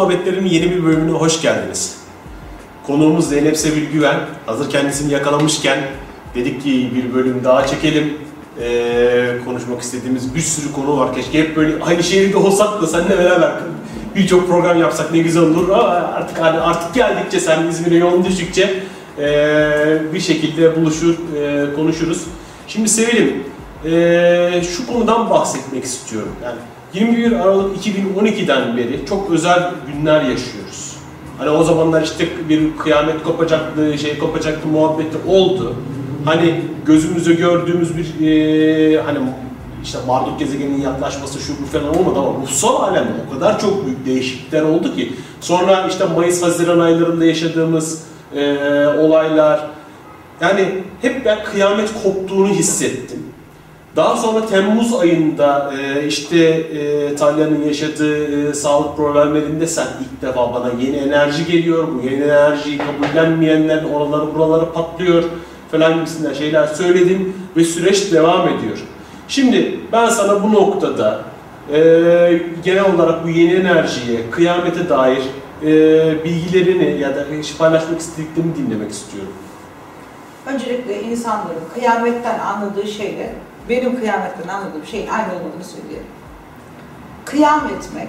[0.00, 1.96] Sonsuz Muhabbetlerin yeni bir bölümüne hoş geldiniz.
[2.86, 4.20] Konuğumuz Zeynep Sevil Güven.
[4.46, 5.78] Hazır kendisini yakalamışken
[6.34, 8.14] dedik ki bir bölüm daha çekelim.
[8.62, 11.14] Ee, konuşmak istediğimiz bir sürü konu var.
[11.14, 13.52] Keşke hep böyle aynı şehirde olsak da seninle beraber
[14.16, 15.68] birçok program yapsak ne güzel olur.
[15.68, 18.82] Ama artık hani artık geldikçe sen İzmir'e yolun düştükçe
[19.18, 22.24] ee, bir şekilde buluşur, ee, konuşuruz.
[22.68, 23.44] Şimdi Sevil'im,
[23.84, 26.32] ee, şu konudan bahsetmek istiyorum.
[26.44, 26.58] Yani
[26.94, 30.96] 21 Aralık 2012'den beri çok özel günler yaşıyoruz.
[31.38, 35.74] Hani o zamanlar işte bir kıyamet kopacaktı, şey kopacaktı muhabbeti oldu.
[36.24, 39.18] Hani gözümüzde gördüğümüz bir e, hani
[39.82, 44.06] işte Marduk gezegeninin yaklaşması şu bu falan olmadı ama ruhsal alemde o kadar çok büyük
[44.06, 45.12] değişiklikler oldu ki.
[45.40, 48.02] Sonra işte Mayıs-Haziran aylarında yaşadığımız
[48.34, 48.56] e,
[48.98, 49.70] olaylar
[50.40, 50.68] yani
[51.02, 53.18] hep ben kıyamet koptuğunu hissettim.
[53.96, 60.54] Daha sonra Temmuz ayında e, işte e, Talya'nın yaşadığı e, sağlık problemlerinde sen ilk defa
[60.54, 65.24] bana yeni enerji geliyor, bu yeni enerjiyi kabullenmeyenler oraları buraları patlıyor
[65.70, 68.78] falan gibisinden şeyler söyledim ve süreç devam ediyor.
[69.28, 71.20] Şimdi ben sana bu noktada
[71.72, 71.78] e,
[72.64, 75.22] genel olarak bu yeni enerjiye, kıyamete dair
[76.24, 77.26] bilgilerini ya da
[77.58, 79.32] paylaşmak istediklerini dinlemek istiyorum.
[80.46, 83.34] Öncelikle insanların kıyametten anladığı şeyle
[83.70, 86.06] benim kıyametten anladığım şeyin aynı olmadığını söylüyorum.
[87.24, 88.08] Kıyam etmek,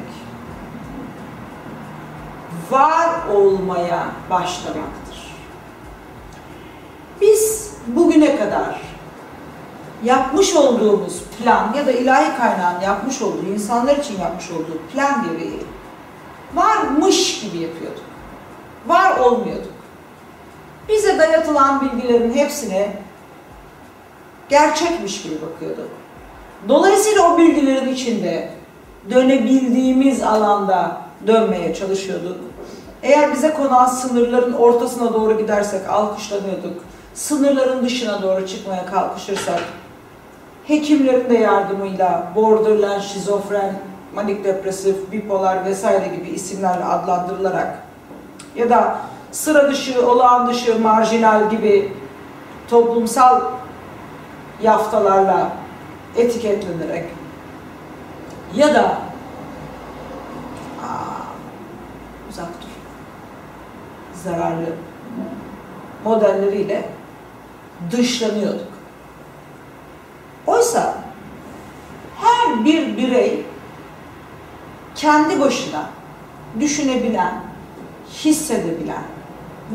[2.71, 5.35] var olmaya başlamaktır.
[7.21, 8.81] Biz bugüne kadar
[10.03, 15.59] yapmış olduğumuz plan ya da ilahi kaynağın yapmış olduğu, insanlar için yapmış olduğu plan gereği
[16.53, 18.03] varmış gibi yapıyorduk.
[18.87, 19.71] Var olmuyorduk.
[20.89, 22.97] Bize dayatılan bilgilerin hepsine
[24.51, 25.89] gerçekmiş gibi bakıyorduk.
[26.69, 28.49] Dolayısıyla o bilgilerin içinde
[29.09, 32.37] dönebildiğimiz alanda dönmeye çalışıyorduk.
[33.03, 36.83] Eğer bize konan sınırların ortasına doğru gidersek alkışlanıyorduk.
[37.13, 39.59] Sınırların dışına doğru çıkmaya kalkışırsak
[40.67, 43.73] hekimlerin de yardımıyla borderline, şizofren,
[44.15, 47.83] manik depresif, bipolar vesaire gibi isimlerle adlandırılarak
[48.55, 48.97] ya da
[49.31, 51.93] sıra dışı, olağan dışı, marjinal gibi
[52.69, 53.41] toplumsal
[54.63, 55.51] yaftalarla
[56.15, 57.05] etiketlenerek
[58.55, 58.83] ya da
[60.83, 61.21] aa,
[62.29, 62.71] uzak dur
[64.23, 64.65] zararlı
[66.03, 66.89] modelleriyle
[67.91, 68.71] dışlanıyorduk.
[70.47, 70.97] Oysa
[72.19, 73.45] her bir birey
[74.95, 75.89] kendi başına
[76.59, 77.43] düşünebilen,
[78.13, 79.03] hissedebilen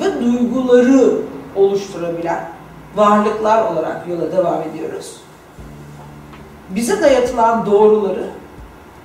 [0.01, 1.13] ve duyguları
[1.57, 2.56] oluşturabilen
[2.97, 5.21] varlıklar olarak yola devam ediyoruz.
[6.71, 8.31] Bize dayatılan doğruları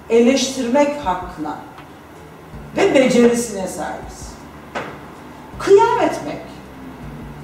[0.09, 1.57] eleştirmek hakkına
[2.77, 4.31] ve becerisine sahibiz.
[5.59, 6.41] Kıyam etmek,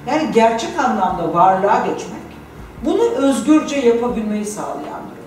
[0.07, 2.21] yani gerçek anlamda varlığa geçmek,
[2.85, 5.17] bunu özgürce yapabilmeyi sağlayan ödül.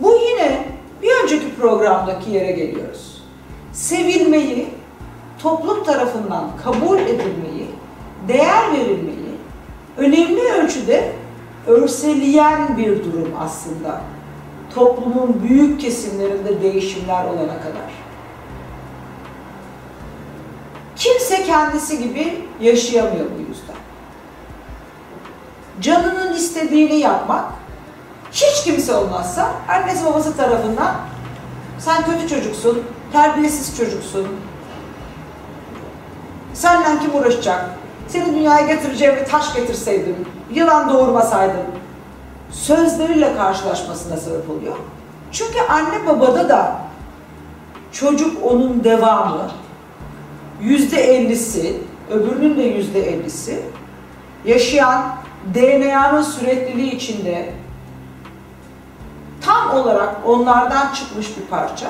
[0.00, 0.64] Bu yine
[1.02, 3.22] bir önceki programdaki yere geliyoruz.
[3.72, 4.74] Sevilmeyi,
[5.42, 7.57] toplum tarafından kabul edilmeyi
[8.28, 9.18] değer verilmeyi
[9.96, 11.12] önemli ölçüde
[11.66, 14.00] örseleyen bir durum aslında.
[14.74, 17.92] Toplumun büyük kesimlerinde değişimler olana kadar.
[20.96, 23.76] Kimse kendisi gibi yaşayamıyor bu yüzden.
[25.80, 27.44] Canının istediğini yapmak,
[28.32, 30.96] hiç kimse olmazsa annesi babası tarafından
[31.78, 32.82] sen kötü çocuksun,
[33.12, 34.26] terbiyesiz çocuksun,
[36.54, 37.70] senden kim uğraşacak,
[38.08, 40.16] seni dünyaya getireceğim ve taş getirseydim,
[40.50, 41.66] yılan doğurmasaydım
[42.50, 44.76] sözleriyle karşılaşmasına sebep oluyor.
[45.32, 46.76] Çünkü anne babada da
[47.92, 49.50] çocuk onun devamı,
[50.60, 53.62] yüzde ellisi, öbürünün de yüzde ellisi,
[54.44, 55.02] yaşayan
[55.54, 57.52] DNA'nın sürekliliği içinde
[59.40, 61.86] tam olarak onlardan çıkmış bir parça,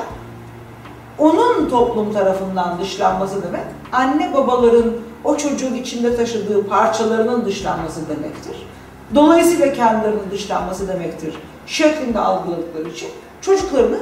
[1.19, 4.94] onun toplum tarafından dışlanması demek, anne babaların
[5.25, 8.67] o çocuğun içinde taşıdığı parçalarının dışlanması demektir.
[9.15, 11.35] Dolayısıyla kendilerinin dışlanması demektir
[11.67, 13.11] şeklinde algıladıkları için
[13.41, 13.99] çocuklarını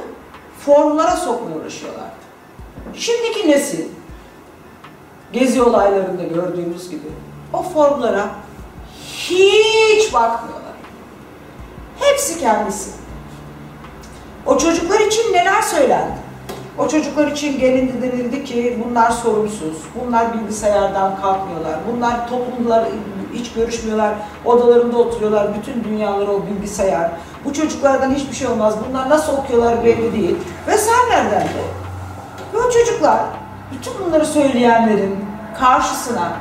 [0.59, 2.09] formlara sokmaya uğraşıyorlar.
[2.93, 3.85] Şimdiki nesil,
[5.33, 7.07] gezi olaylarında gördüğümüz gibi
[7.53, 8.29] o formlara
[9.13, 10.73] hiç bakmıyorlar.
[11.99, 12.91] Hepsi kendisi.
[14.45, 16.26] O çocuklar için neler söylendi?
[16.77, 22.85] O çocuklar için gelindi denildi ki bunlar sorumsuz, bunlar bilgisayardan kalkmıyorlar, bunlar toplumlar
[23.33, 24.15] Hiç görüşmüyorlar.
[24.45, 25.47] Odalarında oturuyorlar.
[25.55, 27.11] Bütün dünyaları o bilgisayar.
[27.45, 28.75] Bu çocuklardan hiçbir şey olmaz.
[28.89, 30.35] Bunlar nasıl okuyorlar belli değil.
[30.67, 31.63] Vesairelerden de.
[32.53, 33.19] Ve o çocuklar
[33.71, 35.15] bütün bunları söyleyenlerin
[35.59, 36.33] karşısına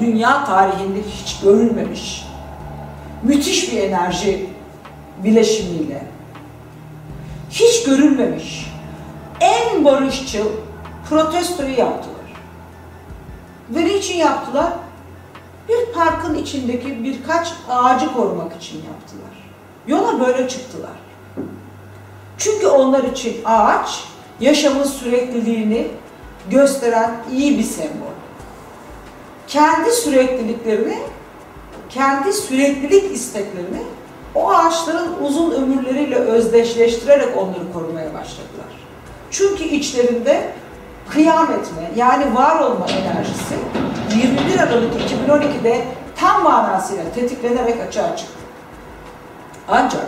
[0.00, 2.26] dünya tarihinde hiç görülmemiş
[3.22, 4.50] müthiş bir enerji
[5.24, 6.02] bileşimiyle
[7.50, 8.67] hiç görülmemiş
[9.40, 10.48] en barışçıl
[11.08, 12.18] protestoyu yaptılar.
[13.70, 14.72] Ve niçin yaptılar?
[15.68, 19.52] Bir parkın içindeki birkaç ağacı korumak için yaptılar.
[19.86, 20.90] Yola böyle çıktılar.
[22.38, 24.04] Çünkü onlar için ağaç
[24.40, 25.88] yaşamın sürekliliğini
[26.50, 28.18] gösteren iyi bir sembol.
[29.48, 30.98] Kendi sürekliliklerini,
[31.90, 33.82] kendi süreklilik isteklerini
[34.34, 38.87] o ağaçların uzun ömürleriyle özdeşleştirerek onları korumaya başladılar.
[39.30, 40.52] Çünkü içlerinde
[41.08, 43.54] kıyam etme yani var olma enerjisi
[44.16, 45.84] 21 Aralık 2012'de
[46.16, 48.38] tam manasıyla tetiklenerek açığa çıktı.
[49.68, 50.06] Ancak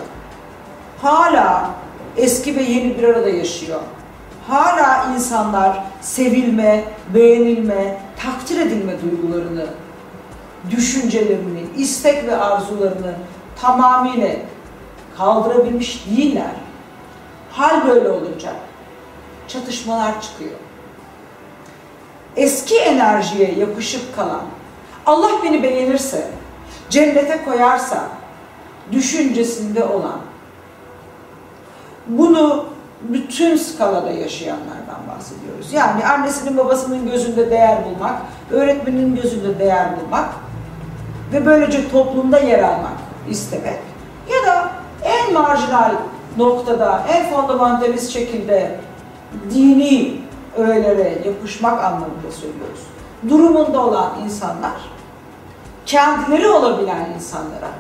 [1.03, 1.71] hala
[2.17, 3.81] eski ve yeni bir arada yaşıyor.
[4.49, 6.85] Hala insanlar sevilme,
[7.15, 9.67] beğenilme, takdir edilme duygularını,
[10.71, 13.15] düşüncelerini, istek ve arzularını
[13.61, 14.29] tamamıyla
[15.19, 16.55] kaldırabilmiş değiller.
[17.53, 18.53] Hal böyle olunca
[19.53, 20.57] çatışmalar çıkıyor.
[22.37, 24.43] Eski enerjiye yapışıp kalan,
[25.07, 26.27] Allah beni beğenirse,
[26.91, 28.03] cennete koyarsa
[28.93, 30.21] düşüncesinde olan,
[32.07, 32.65] bunu
[33.01, 35.73] bütün skalada yaşayanlardan bahsediyoruz.
[35.73, 40.29] Yani annesinin babasının gözünde değer bulmak, öğretmenin gözünde değer bulmak
[41.33, 42.99] ve böylece toplumda yer almak
[43.31, 43.79] istemek
[44.31, 44.71] ya da
[45.05, 45.93] en marjinal
[46.37, 48.81] noktada, en fundamentalist şekilde
[49.51, 50.21] dini
[50.57, 52.81] öğelere yapışmak anlamında söylüyoruz.
[53.29, 54.91] Durumunda olan insanlar,
[55.87, 57.71] kendileri olabilen insanlara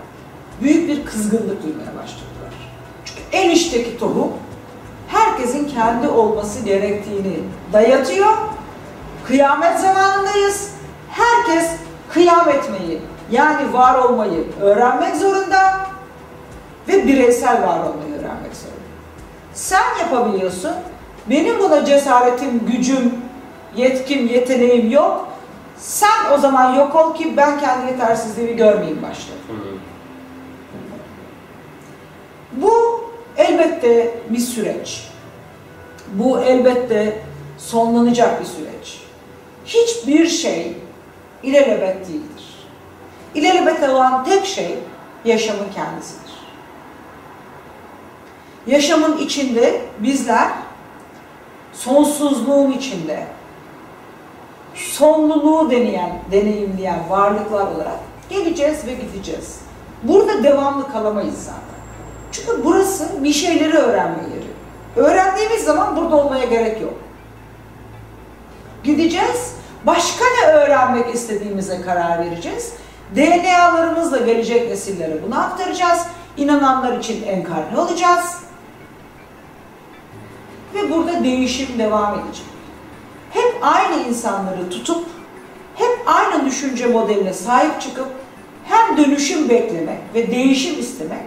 [0.62, 2.54] büyük bir kızgınlık duymaya başladılar.
[3.04, 4.32] Çünkü en içteki tohum
[5.08, 7.38] herkesin kendi olması gerektiğini
[7.72, 8.36] dayatıyor.
[9.26, 10.70] Kıyamet zamanındayız.
[11.10, 11.70] Herkes
[12.12, 15.86] kıyam etmeyi, yani var olmayı öğrenmek zorunda
[16.88, 18.80] ve bireysel var olmayı öğrenmek zorunda.
[19.54, 20.72] Sen yapabiliyorsun.
[21.30, 23.14] Benim buna cesaretim, gücüm,
[23.76, 25.28] yetkim, yeteneğim yok.
[25.76, 29.32] Sen o zaman yok ol ki ben kendi yetersizliğimi görmeyeyim başta.
[32.52, 33.04] Bu
[33.36, 35.08] elbette bir süreç.
[36.12, 37.22] Bu elbette
[37.58, 39.00] sonlanacak bir süreç.
[39.64, 40.76] Hiçbir şey
[41.42, 42.44] ilelebet değildir.
[43.34, 44.78] İlelebet olan tek şey
[45.24, 46.30] yaşamın kendisidir.
[48.66, 50.48] Yaşamın içinde bizler
[51.72, 53.26] sonsuzluğun içinde
[54.74, 57.98] sonluluğu deneyen, deneyimleyen varlıklar olarak
[58.30, 59.60] geleceğiz ve gideceğiz.
[60.02, 61.60] Burada devamlı kalamayız zaten.
[62.32, 64.50] Çünkü burası bir şeyleri öğrenme yeri.
[64.96, 66.94] Öğrendiğimiz zaman burada olmaya gerek yok.
[68.84, 69.54] Gideceğiz,
[69.86, 72.72] başka ne öğrenmek istediğimize karar vereceğiz.
[73.16, 76.06] DNA'larımızla gelecek nesillere bunu aktaracağız.
[76.36, 78.36] İnananlar için enkarne olacağız.
[80.74, 82.46] Ve burada değişim devam edecek.
[83.30, 85.06] Hep aynı insanları tutup,
[85.74, 88.08] hep aynı düşünce modeline sahip çıkıp
[88.64, 91.22] hem dönüşüm beklemek ve değişim istemek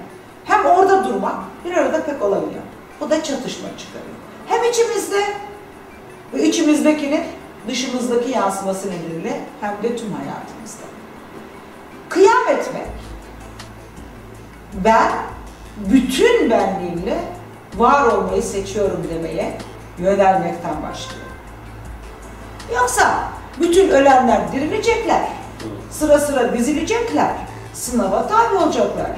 [0.46, 1.36] hem orada durmak
[1.66, 2.62] bir arada pek olamıyor.
[3.02, 4.16] Bu da çatışma çıkarıyor.
[4.48, 5.24] Hem içimizde
[6.34, 7.24] ve içimizdekinin
[7.68, 10.84] dışımızdaki yansıması nedeniyle hem de tüm hayatımızda.
[12.10, 12.88] Kıyam etmek,
[14.74, 15.12] ben
[15.78, 17.18] bütün benliğimle
[17.78, 19.58] var olmayı seçiyorum demeye
[19.98, 21.24] yönelmekten başlıyor.
[22.76, 23.30] Yoksa
[23.62, 25.28] bütün ölenler dirilecekler,
[25.92, 27.32] sıra sıra dizilecekler,
[27.74, 29.12] sınava tabi olacaklar.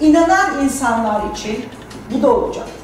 [0.00, 1.64] İnanan insanlar için
[2.10, 2.74] bu da olacaktır.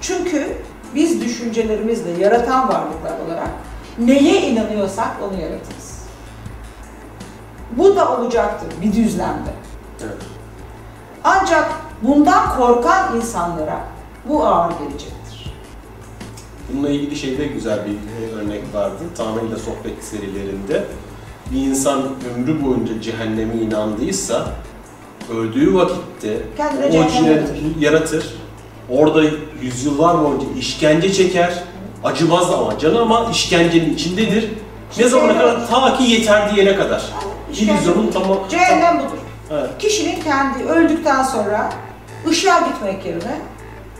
[0.00, 0.58] Çünkü
[0.94, 3.48] biz düşüncelerimizle yaratan varlıklar olarak
[3.98, 6.04] neye inanıyorsak onu yaratırız.
[7.70, 9.50] Bu da olacaktır bir düzlemde.
[10.02, 10.22] Evet.
[11.24, 11.70] Ancak
[12.02, 13.80] bundan korkan insanlara
[14.28, 15.52] bu ağır gelecektir.
[16.72, 17.96] Bununla ilgili şeyde güzel bir
[18.36, 19.02] örnek vardı.
[19.16, 20.84] Tanrı'yla sohbet serilerinde.
[21.52, 22.02] Bir insan
[22.34, 24.46] ömrü boyunca cehenneme inandıysa
[25.36, 27.42] öldüğü vakitte Kendine o cine
[27.80, 28.34] yaratır.
[28.90, 29.22] Orada
[29.62, 31.62] yüzyıllar boyunca işkence çeker.
[32.04, 34.50] Acımaz ama canı ama işkencenin içindedir.
[34.98, 35.68] Ne zamana kadar?
[35.68, 37.12] Ta ki yeter diyene kadar.
[37.52, 38.38] İllüzyonun tamam.
[38.50, 39.18] Cehennem budur.
[39.50, 39.70] Evet.
[39.78, 41.72] Kişinin kendi öldükten sonra
[42.28, 43.40] ışığa gitmek yerine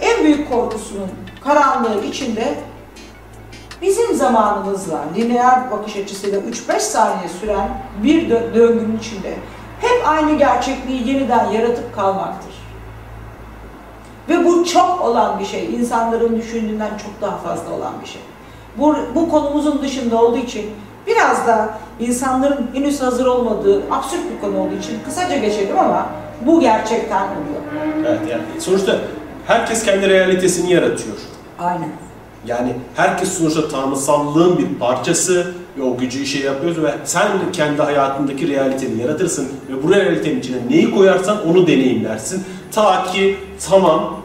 [0.01, 1.09] en büyük korkusunun
[1.45, 2.55] karanlığı içinde
[3.83, 7.69] bizim zamanımızla lineer bakış açısıyla 3-5 saniye süren
[8.03, 9.35] bir dö- döngünün içinde
[9.81, 12.55] hep aynı gerçekliği yeniden yaratıp kalmaktır.
[14.29, 15.75] Ve bu çok olan bir şey.
[15.75, 18.21] İnsanların düşündüğünden çok daha fazla olan bir şey.
[18.77, 20.71] Bu, bu konumuzun dışında olduğu için
[21.07, 26.07] biraz da insanların henüz hazır olmadığı absürt bir konu olduğu için kısaca geçelim ama
[26.47, 27.63] bu gerçekten oluyor.
[28.07, 28.99] Evet yani sonuçta
[29.47, 31.17] herkes kendi realitesini yaratıyor.
[31.59, 31.89] Aynen.
[32.47, 38.49] Yani herkes sonuçta tanrısallığın bir parçası ve o gücü işe yapıyoruz ve sen kendi hayatındaki
[38.49, 42.45] realiteni yaratırsın ve bu realitenin içine neyi koyarsan onu deneyimlersin.
[42.73, 43.37] Ta ki
[43.69, 44.21] tamam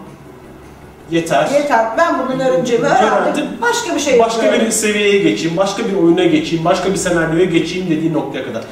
[1.11, 1.49] yeter.
[1.53, 1.85] Yeter.
[1.97, 3.45] Ben bunun öğreneceğimi öğrendim.
[3.61, 7.89] Başka bir şey Başka bir seviyeye geçeyim, başka bir oyuna geçeyim, başka bir senaryoya geçeyim
[7.89, 8.63] dediği noktaya kadar.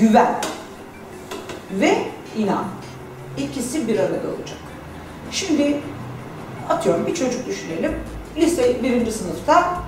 [0.00, 0.34] güven
[1.80, 1.98] ve
[2.38, 2.64] inan.
[3.38, 4.58] İkisi bir arada olacak.
[5.34, 5.76] Şimdi
[6.68, 7.92] atıyorum bir çocuk düşünelim.
[8.36, 9.82] Lise birinci sınıfta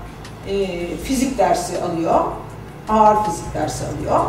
[0.49, 2.21] e, fizik dersi alıyor.
[2.89, 4.21] Ağır fizik dersi alıyor.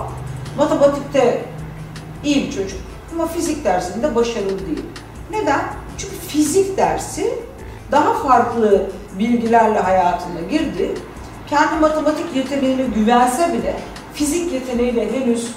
[0.58, 1.46] Matematikte
[2.24, 2.80] iyi bir çocuk
[3.14, 4.86] ama fizik dersinde başarılı değil.
[5.32, 5.62] Neden?
[5.98, 7.34] Çünkü fizik dersi
[7.92, 10.92] daha farklı bilgilerle hayatına girdi.
[11.50, 13.76] Kendi matematik yeteneğine güvense bile
[14.14, 15.52] fizik yeteneğiyle henüz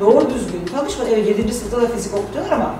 [0.00, 1.08] doğru düzgün tanışmadı.
[1.12, 1.54] Evet 7.
[1.54, 2.74] sınıfta da fizik okutuyorlar ama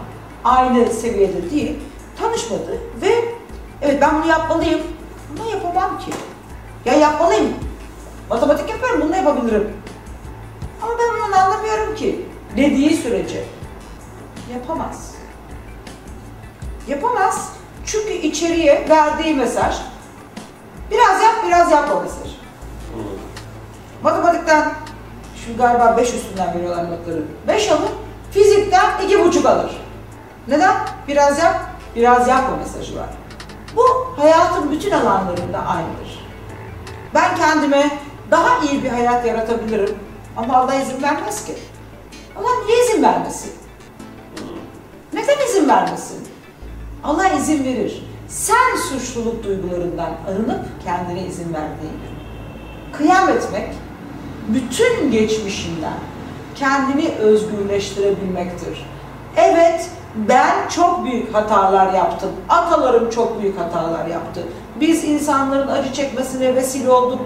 [0.45, 1.77] aynı seviyede değil.
[2.19, 3.25] Tanışmadı ve
[3.83, 4.81] evet ben bunu yapmalıyım
[5.41, 6.11] ama yapamam ki.
[6.85, 7.55] Ya yapmalıyım.
[8.31, 9.73] Matematik yaparım, bunu da yapabilirim.
[10.83, 13.45] Ama ben bunu anlamıyorum ki dediği sürece
[14.55, 15.15] yapamaz.
[16.89, 17.53] Yapamaz.
[17.87, 19.77] Çünkü içeriye verdiği mesaj
[20.91, 22.35] biraz yap, biraz yapma mesajı.
[24.03, 24.73] Matematikten
[25.47, 27.23] şu galiba 5 üstünden veriyorlar notları.
[27.49, 27.91] 5 alır.
[28.31, 29.71] Fizikten 2,5 alır.
[30.49, 30.77] Neden?
[31.09, 31.68] Biraz yap,
[31.99, 33.09] biraz yapma mesajı var.
[33.77, 33.85] Bu
[34.17, 36.27] hayatın bütün alanlarında aynıdır.
[37.15, 37.91] Ben kendime
[38.31, 39.99] daha iyi bir hayat yaratabilirim
[40.37, 41.55] ama Allah izin vermez ki.
[42.37, 43.53] Allah niye izin vermesin?
[45.13, 46.29] Neden izin vermesin?
[47.05, 48.05] Allah izin verir.
[48.29, 52.19] Sen suçluluk duygularından arınıp kendine izin verdiğin gün.
[52.93, 53.69] Kıyam etmek,
[54.49, 55.99] bütün geçmişinden
[56.55, 58.87] kendini özgürleştirebilmektir.
[59.37, 59.91] Evet,
[60.29, 62.31] ben çok büyük hatalar yaptım.
[62.49, 64.43] Atalarım çok büyük hatalar yaptı.
[64.81, 67.21] Biz insanların acı çekmesine vesile olduk.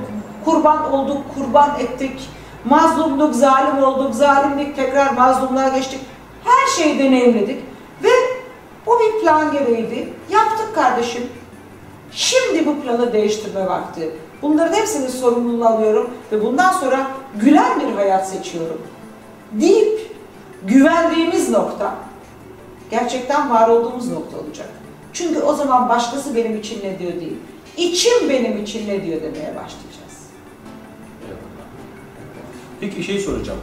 [0.45, 2.31] Kurban olduk, kurban ettik.
[2.65, 4.15] Mazlumluk, zalim olduk.
[4.15, 6.01] Zalimlik tekrar mazlumluğa geçtik.
[6.45, 7.65] Her şeyi deneyimledik.
[8.03, 8.09] Ve
[8.87, 10.13] o bir plan gereğiydi.
[10.31, 11.23] Yaptık kardeşim.
[12.13, 14.11] Şimdi bu planı değiştirme vakti.
[14.43, 17.07] Bunların hepsinin sorumluluğunu alıyorum ve bundan sonra
[17.41, 18.81] gülen bir hayat seçiyorum.
[19.53, 20.17] Deyip
[20.63, 21.95] güvendiğimiz nokta
[22.93, 24.69] gerçekten var olduğumuz nokta olacak.
[25.13, 27.37] Çünkü o zaman başkası benim için ne diyor değil.
[27.77, 30.13] İçim benim için ne diyor demeye başlayacağız.
[32.81, 33.59] Peki şey soracağım.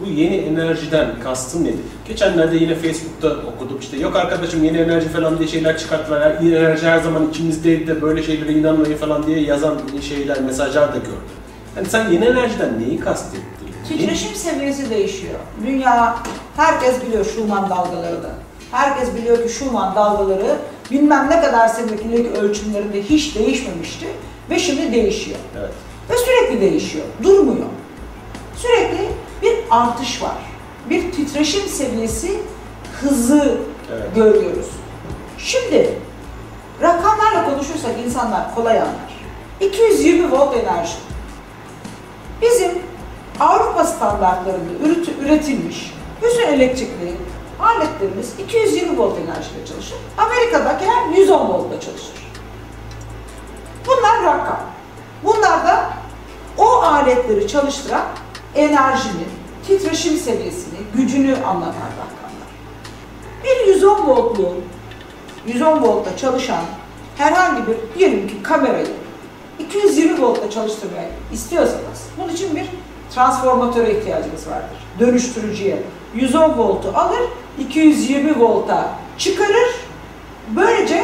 [0.00, 1.80] Bu yeni enerjiden kastın nedir?
[2.08, 6.40] Geçenlerde yine Facebook'ta okudum işte yok arkadaşım yeni enerji falan diye şeyler çıkarttılar.
[6.42, 9.78] Yeni enerji her zaman içimizdeydi de böyle şeylere inanmayın falan diye yazan
[10.08, 11.30] şeyler, mesajlar da gördüm.
[11.76, 13.44] Yani sen yeni enerjiden neyi kastettin?
[13.88, 15.40] Titreşim seviyesi değişiyor.
[15.66, 16.16] Dünya,
[16.56, 18.30] herkes biliyor Schumann dalgalarını.
[18.74, 20.56] Herkes biliyor ki Schumann dalgaları
[20.90, 24.06] bilmem ne kadar senelik ölçümlerinde hiç değişmemişti
[24.50, 25.38] ve şimdi değişiyor.
[25.58, 25.70] Evet.
[26.10, 27.66] Ve sürekli değişiyor, durmuyor.
[28.56, 29.08] Sürekli
[29.42, 30.36] bir artış var.
[30.90, 32.32] Bir titreşim seviyesi
[33.00, 33.58] hızı
[33.92, 34.14] Evet.
[34.14, 34.66] görüyoruz.
[35.38, 35.94] Şimdi
[36.82, 39.24] rakamlarla konuşursak insanlar kolay anlar.
[39.60, 40.92] 220 volt enerji.
[42.42, 42.70] Bizim
[43.40, 47.12] Avrupa standartlarında üret- üretilmiş bütün elektrikli
[47.64, 49.96] aletlerimiz 220 volt enerjiyle çalışır.
[50.18, 52.30] Amerika'dakiler 110 voltla çalışır.
[53.86, 54.60] Bunlar rakam.
[55.24, 55.90] Bunlar da
[56.58, 58.04] o aletleri çalıştıran
[58.54, 59.28] enerjinin,
[59.66, 62.48] titreşim seviyesini, gücünü anlatan rakamlar.
[63.44, 64.54] Bir 110 voltlu,
[65.46, 66.64] 110 voltta çalışan
[67.16, 68.86] herhangi bir diyelim ki kamerayı
[69.58, 72.66] 220 voltta çalıştırmayı istiyorsanız bunun için bir
[73.14, 74.78] transformatöre ihtiyacınız vardır.
[75.00, 75.82] Dönüştürücüye.
[76.14, 77.20] 110 voltu alır,
[77.58, 79.74] 220 volta çıkarır.
[80.56, 81.02] Böylece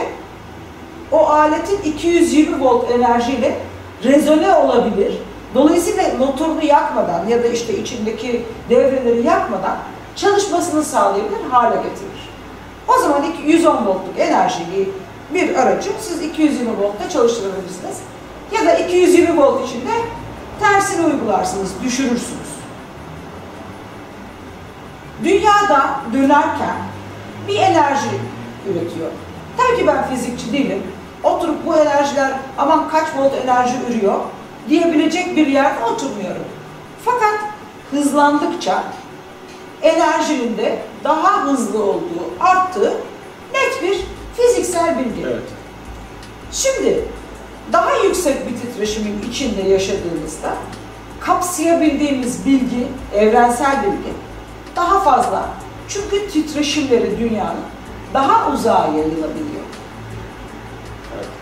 [1.12, 3.56] o aletin 220 volt enerjiyle
[4.04, 5.12] rezone olabilir.
[5.54, 9.76] Dolayısıyla motorunu yakmadan ya da işte içindeki devreleri yakmadan
[10.16, 12.30] çalışmasını sağlayabilir hale getirir.
[12.88, 14.92] O zaman iki- 110 voltluk enerjiyi
[15.34, 17.98] bir aracı siz 220 voltta çalıştırabilirsiniz.
[18.52, 19.90] Ya da 220 volt içinde
[20.60, 22.50] tersini uygularsınız, düşürürsünüz.
[25.24, 26.76] Dünyada dönerken
[27.48, 28.10] bir enerji
[28.66, 29.10] üretiyor.
[29.56, 30.82] Tabii ki ben fizikçi değilim.
[31.22, 34.20] Oturup bu enerjiler aman kaç volt enerji ürüyor
[34.68, 36.44] diyebilecek bir yerde oturmuyorum.
[37.04, 37.40] Fakat
[37.90, 38.82] hızlandıkça
[39.82, 42.92] enerjinin de daha hızlı olduğu, arttığı
[43.54, 44.00] net bir
[44.36, 45.22] fiziksel bilgi.
[45.24, 45.42] Evet.
[46.52, 47.04] Şimdi
[47.72, 50.54] daha yüksek bir titreşimin içinde yaşadığımızda
[51.20, 54.12] kapsayabildiğimiz bilgi, evrensel bilgi
[54.76, 55.48] daha fazla.
[55.88, 57.64] Çünkü titreşimleri dünyanın
[58.14, 59.64] daha uzağa yayılabiliyor.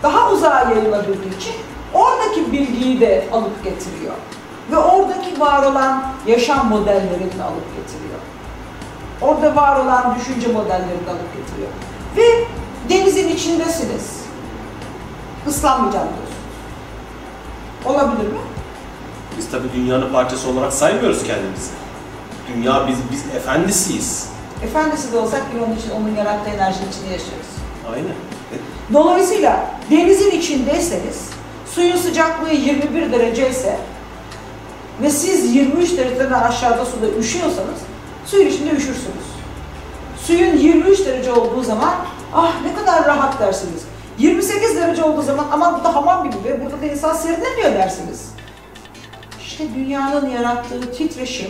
[0.03, 1.53] Daha uzağa yayılabildiği için
[1.93, 4.13] oradaki bilgiyi de alıp getiriyor.
[4.71, 8.19] Ve oradaki var olan yaşam modellerini de alıp getiriyor.
[9.21, 11.69] Orada var olan düşünce modellerini de alıp getiriyor.
[12.17, 12.47] Ve
[12.89, 14.18] denizin içindesiniz.
[15.49, 16.39] Islanmayacağım diyorsunuz.
[17.85, 18.39] Olabilir mi?
[19.37, 21.71] Biz tabii dünyanın parçası olarak saymıyoruz kendimizi.
[22.55, 24.27] Dünya biz biz efendisiyiz.
[24.63, 27.47] Efendisi de olsak bir onun için onun yarattığı enerjinin içinde yaşıyoruz.
[27.93, 28.15] Aynen.
[28.93, 31.29] Dolayısıyla denizin içindeyseniz,
[31.75, 33.79] suyun sıcaklığı 21 derece ise
[35.01, 37.79] ve siz 23 dereceden aşağıda suda üşüyorsanız,
[38.25, 39.29] suyun içinde üşürsünüz.
[40.25, 41.93] Suyun 23 derece olduğu zaman,
[42.33, 43.83] ah ne kadar rahat dersiniz.
[44.19, 48.29] 28 derece olduğu zaman, aman bu da hamam gibi ve burada da insan serinlemiyor dersiniz.
[49.41, 51.49] İşte dünyanın yarattığı titreşim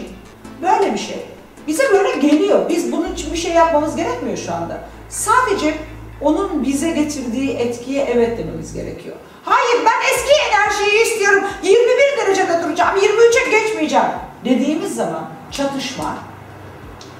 [0.61, 1.25] böyle bir şey.
[1.67, 2.69] Bize böyle geliyor.
[2.69, 4.81] Biz bunun için bir şey yapmamız gerekmiyor şu anda.
[5.09, 5.73] Sadece
[6.21, 9.15] onun bize getirdiği etkiye evet dememiz gerekiyor.
[9.43, 11.43] Hayır ben eski enerjiyi istiyorum.
[11.63, 11.77] 21
[12.17, 12.97] derecede duracağım.
[12.97, 14.05] 23'e geçmeyeceğim.
[14.45, 16.15] Dediğimiz zaman çatışma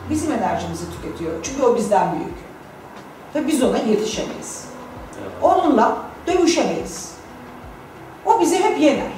[0.10, 1.32] bizim enerjimizi tüketiyor.
[1.44, 2.38] Çünkü o bizden büyük.
[3.36, 4.68] Ve biz ona yetişemeyiz.
[5.41, 7.12] Onunla dövüşemeyiz.
[8.25, 9.11] O bizi hep yener.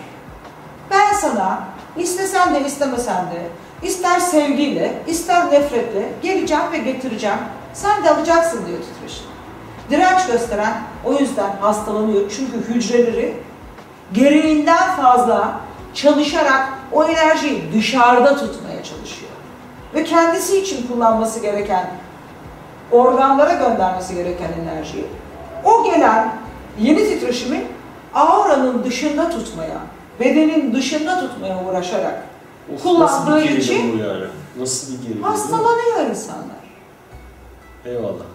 [0.92, 1.60] Ben sana
[1.98, 3.48] istesen de istemesen de,
[3.88, 7.38] ister sevgiyle, ister nefretle geleceğim ve getireceğim.
[7.74, 9.26] Sen de alacaksın diyor titreşim.
[9.90, 10.74] Direnç gösteren
[11.06, 12.32] o yüzden hastalanıyor.
[12.38, 13.38] Çünkü hücreleri
[14.14, 15.60] gereğinden fazla
[15.94, 19.32] çalışarak o enerjiyi dışarıda tutmaya çalışıyor.
[19.94, 21.90] Ve kendisi için kullanması gereken
[22.92, 25.06] organlara göndermesi gereken enerjiyi
[25.66, 26.34] o gelen
[26.82, 27.64] yeni titreşimi
[28.14, 29.78] auranın dışında tutmaya,
[30.20, 32.24] bedenin dışında tutmaya uğraşarak
[32.76, 34.24] Of, kullandığı nasıl bir için yani?
[34.60, 35.24] Nasıl bir gerilim?
[35.24, 36.62] hastalanıyor insanlar.
[37.86, 38.26] Eyvallah.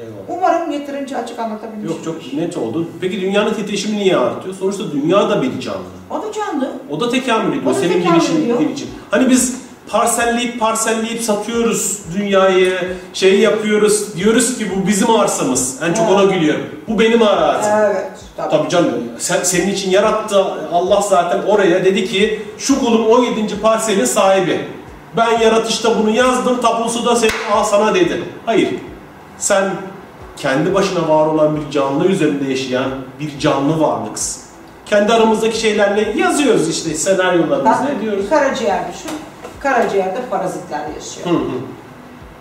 [0.00, 0.24] Eyvallah.
[0.28, 1.96] Umarım yeterince açık anlatabilmişim.
[1.96, 2.88] Yok çok net oldu.
[3.00, 4.54] Peki dünyanın titreşimi niye artıyor?
[4.54, 5.78] Sonuçta dünya da bir canlı.
[6.10, 6.72] O da canlı.
[6.90, 8.60] O da tekamül ediyor O da senin tekamül gelişin ediyor.
[8.60, 8.90] için.
[9.10, 9.59] Hani biz
[9.92, 15.76] parselleyip parselleyip satıyoruz dünyayı, şey yapıyoruz, diyoruz ki bu bizim arsamız.
[15.82, 16.66] En çok ona gülüyorum.
[16.88, 17.72] Bu benim arazim.
[17.72, 18.06] Evet.
[18.36, 18.50] Tabii.
[18.50, 18.90] Tabii canım.
[19.18, 23.60] Sen, senin için yarattı Allah zaten oraya dedi ki şu kulum 17.
[23.60, 24.60] parselin sahibi.
[25.16, 28.22] Ben yaratışta bunu yazdım, tapusu da senin al sana dedi.
[28.46, 28.74] Hayır.
[29.38, 29.70] Sen
[30.36, 34.42] kendi başına var olan bir canlı üzerinde yaşayan bir canlı varlıksın.
[34.86, 38.28] Kendi aramızdaki şeylerle yazıyoruz işte senaryolarımızı ne diyoruz.
[38.30, 39.10] karaciğer düşün.
[39.60, 41.26] Karaciğerde parazitler yaşıyor.
[41.26, 41.58] Hı hı.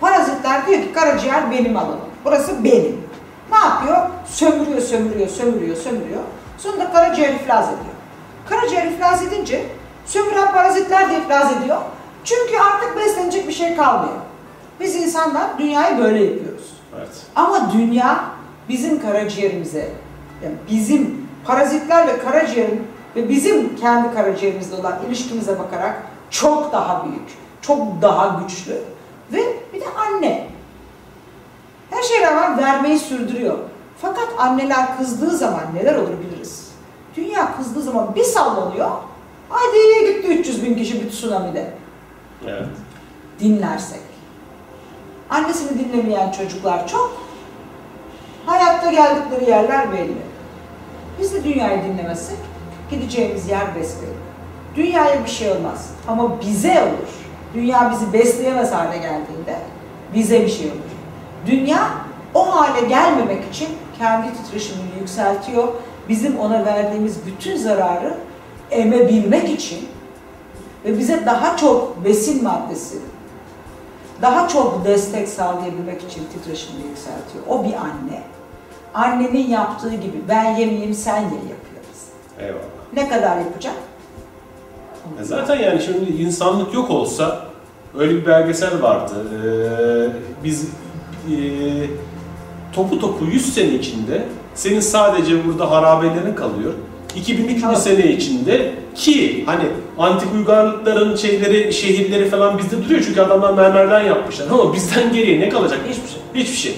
[0.01, 1.99] Parazitler diyor ki karaciğer benim alanım.
[2.25, 2.97] Burası benim.
[3.51, 4.09] Ne yapıyor?
[4.25, 6.21] Sömürüyor, sömürüyor, sömürüyor, sömürüyor.
[6.57, 7.95] Sonunda karaciğer iflas ediyor.
[8.49, 9.65] Karaciğer iflas edince
[10.05, 11.77] sömüren parazitler de iflas ediyor.
[12.23, 14.15] Çünkü artık beslenecek bir şey kalmıyor.
[14.79, 16.73] Biz insanlar dünyayı böyle yapıyoruz.
[16.97, 17.09] Evet.
[17.35, 18.23] Ama dünya
[18.69, 19.89] bizim karaciğerimize,
[20.43, 27.29] yani bizim parazitlerle karaciğerin ve bizim kendi karaciğerimizle olan ilişkimize bakarak çok daha büyük,
[27.61, 28.81] çok daha güçlü
[29.33, 29.39] ve
[29.73, 30.47] bir de anne.
[31.89, 33.57] Her şeye rağmen vermeyi sürdürüyor.
[34.01, 36.71] Fakat anneler kızdığı zaman neler olur biliriz.
[37.15, 38.89] Dünya kızdığı zaman bir sallanıyor.
[39.49, 41.73] Hadi gitti 300 bin kişi bir tsunami'de
[42.47, 42.67] Evet.
[43.39, 43.99] dinlersek.
[45.29, 47.17] Annesini dinlemeyen çocuklar çok.
[48.45, 50.17] Hayatta geldikleri yerler belli.
[51.19, 52.37] Biz de dünyayı dinlemezsek
[52.91, 54.18] gideceğimiz yer besbelli.
[54.79, 57.09] Dünyaya bir şey olmaz ama bize olur.
[57.53, 59.55] Dünya bizi besleyemez hale geldiğinde
[60.13, 60.91] bize bir şey olur.
[61.45, 61.91] Dünya
[62.33, 65.67] o hale gelmemek için kendi titreşimini yükseltiyor.
[66.09, 68.17] Bizim ona verdiğimiz bütün zararı
[68.71, 69.89] emebilmek için
[70.85, 72.97] ve bize daha çok besin maddesi,
[74.21, 77.43] daha çok destek sağlayabilmek için titreşimini yükseltiyor.
[77.47, 78.21] O bir anne.
[78.93, 81.99] Annenin yaptığı gibi ben yemeyeyim sen ye yapıyoruz.
[82.39, 82.63] Eyvallah.
[82.93, 83.73] Ne kadar yapacak?
[85.21, 87.45] E Zaten yani şimdi insanlık yok olsa
[87.99, 89.13] öyle bir belgesel vardı.
[89.15, 90.63] Ee, biz
[91.31, 91.35] e,
[92.73, 94.23] topu topu 100 sene içinde
[94.55, 96.73] senin sadece burada harabelerin kalıyor.
[97.15, 97.75] 2200 Tabii.
[97.75, 99.63] sene içinde ki hani
[99.97, 105.49] antik uygarlıkların şeyleri, şehirleri falan bizde duruyor çünkü adamlar mermerden yapmışlar ama bizden geriye ne
[105.49, 105.79] kalacak?
[105.89, 106.19] Hiçbir şey.
[106.33, 106.73] Hiçbir şey.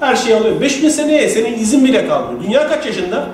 [0.00, 0.60] Her şeyi alıyor.
[0.60, 2.42] 5000 seneye senin izin bile kalmıyor.
[2.44, 3.28] Dünya kaç yaşında?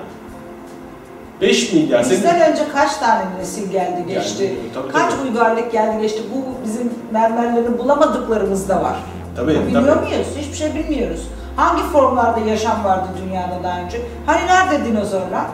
[1.41, 2.03] 5 milyar.
[2.03, 4.43] Senin- Bizden önce kaç tane nesil geldi geçti?
[4.43, 5.21] Yani, tabii, kaç tabii.
[5.29, 6.21] uygarlık geldi geçti?
[6.35, 8.95] Bu bizim mermerlerini bulamadıklarımız da var.
[9.35, 10.05] Tabii, Biliyor tabii.
[10.09, 10.27] muyuz?
[10.37, 11.27] Hiçbir şey bilmiyoruz.
[11.55, 14.01] Hangi formlarda yaşam vardı dünyada daha önce?
[14.25, 15.45] Hani nerede dinozorlar?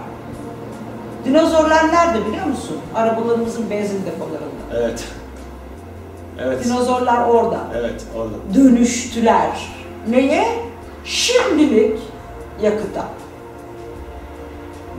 [1.25, 2.77] Dinozorlar nerede biliyor musun?
[2.95, 4.79] Arabalarımızın benzin depolarında.
[4.79, 5.03] Evet.
[6.39, 6.65] Evet.
[6.65, 7.57] Dinozorlar orada.
[7.79, 8.33] Evet, orada.
[8.55, 9.49] Dönüştüler.
[10.09, 10.45] Neye?
[11.05, 11.99] Şimdilik
[12.61, 13.05] yakıta.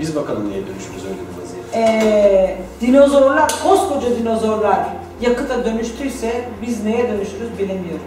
[0.01, 1.79] Biz bakalım niye dönüşürüz öyle bir vaziyette.
[1.79, 4.79] Ee, dinozorlar, koskoca dinozorlar
[5.21, 8.07] yakıta dönüştüyse biz neye dönüşürüz bilemiyorum.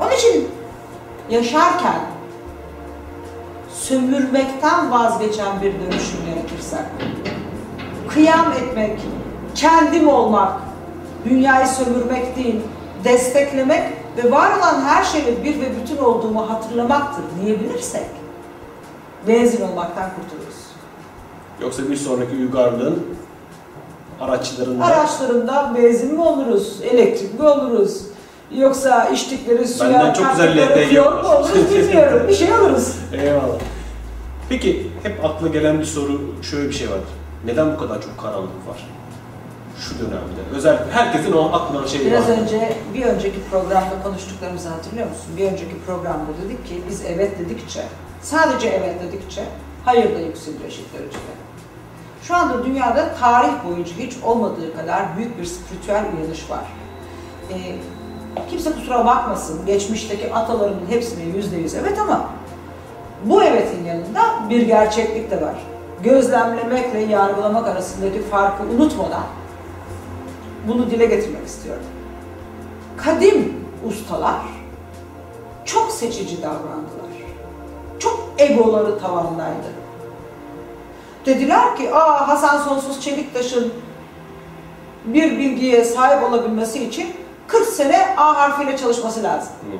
[0.00, 0.48] Onun için
[1.30, 2.00] yaşarken
[3.72, 6.84] sömürmekten vazgeçen bir dönüşüm yaratırsak,
[8.08, 9.00] kıyam etmek,
[9.54, 10.52] kendim olmak,
[11.24, 12.60] dünyayı sömürmek değil,
[13.04, 13.82] desteklemek
[14.16, 18.06] ve var olan her şeyle bir ve bütün olduğumu hatırlamaktır diyebilirsek,
[19.28, 20.51] benzin olmaktan kurtuluruz.
[21.62, 22.98] Yoksa bir sonraki uygarlığın
[24.20, 28.02] araçlarında Araçlarında benzin mi oluruz, elektrik mi oluruz?
[28.56, 31.40] Yoksa içtikleri suya Benden çok güzel fiyor mu olur.
[31.40, 32.22] oluruz bilmiyorum.
[32.28, 32.96] Bir şey oluruz.
[33.12, 33.58] Eyvallah.
[34.48, 36.98] Peki hep akla gelen bir soru şöyle bir şey var.
[37.46, 38.86] Neden bu kadar çok karanlık var?
[39.78, 40.56] Şu dönemde.
[40.56, 42.38] Özel herkesin o aklına şey Biraz var.
[42.38, 45.26] önce bir önceki programda konuştuklarımızı hatırlıyor musun?
[45.36, 47.82] Bir önceki programda dedik ki biz evet dedikçe,
[48.22, 49.44] sadece evet dedikçe
[49.84, 51.32] hayır da yükseliyor eşit derecede.
[52.22, 56.64] Şu anda dünyada tarih boyunca hiç olmadığı kadar büyük bir spiritüel uyanış var.
[57.50, 57.54] Ee,
[58.50, 62.28] kimse kusura bakmasın, geçmişteki atalarımın hepsine yüzde yüz evet ama
[63.24, 65.54] bu evetin yanında bir gerçeklik de var.
[66.02, 69.24] Gözlemlemekle yargılamak arasındaki farkı unutmadan
[70.68, 71.84] bunu dile getirmek istiyorum.
[72.96, 73.54] Kadim
[73.88, 74.42] ustalar
[75.64, 77.12] çok seçici davrandılar.
[77.98, 79.81] Çok egoları tavandaydı.
[81.26, 83.72] Dediler ki, aa Hasan Sonsuz Çeliktaş'ın
[85.04, 87.14] bir bilgiye sahip olabilmesi için
[87.46, 89.52] 40 sene A harfiyle çalışması lazım.
[89.70, 89.76] Hı.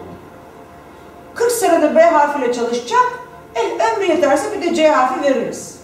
[1.34, 3.18] 40 senede B harfiyle çalışacak,
[3.54, 5.78] e, ömrü yeterse bir de C harfi veririz.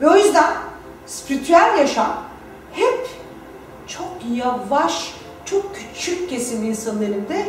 [0.00, 0.52] Ve o yüzden
[1.06, 2.22] spiritüel yaşam
[2.72, 3.08] hep
[3.86, 7.44] çok yavaş, çok küçük kesim insanın elinde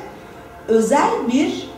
[0.68, 1.70] özel bir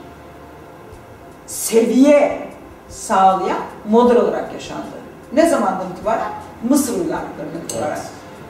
[1.47, 2.46] seviye
[2.89, 4.85] sağlayan model olarak yaşandı.
[5.33, 6.31] Ne zamandan itibaren?
[6.69, 7.99] Mısır uygarlıklarından itibaren.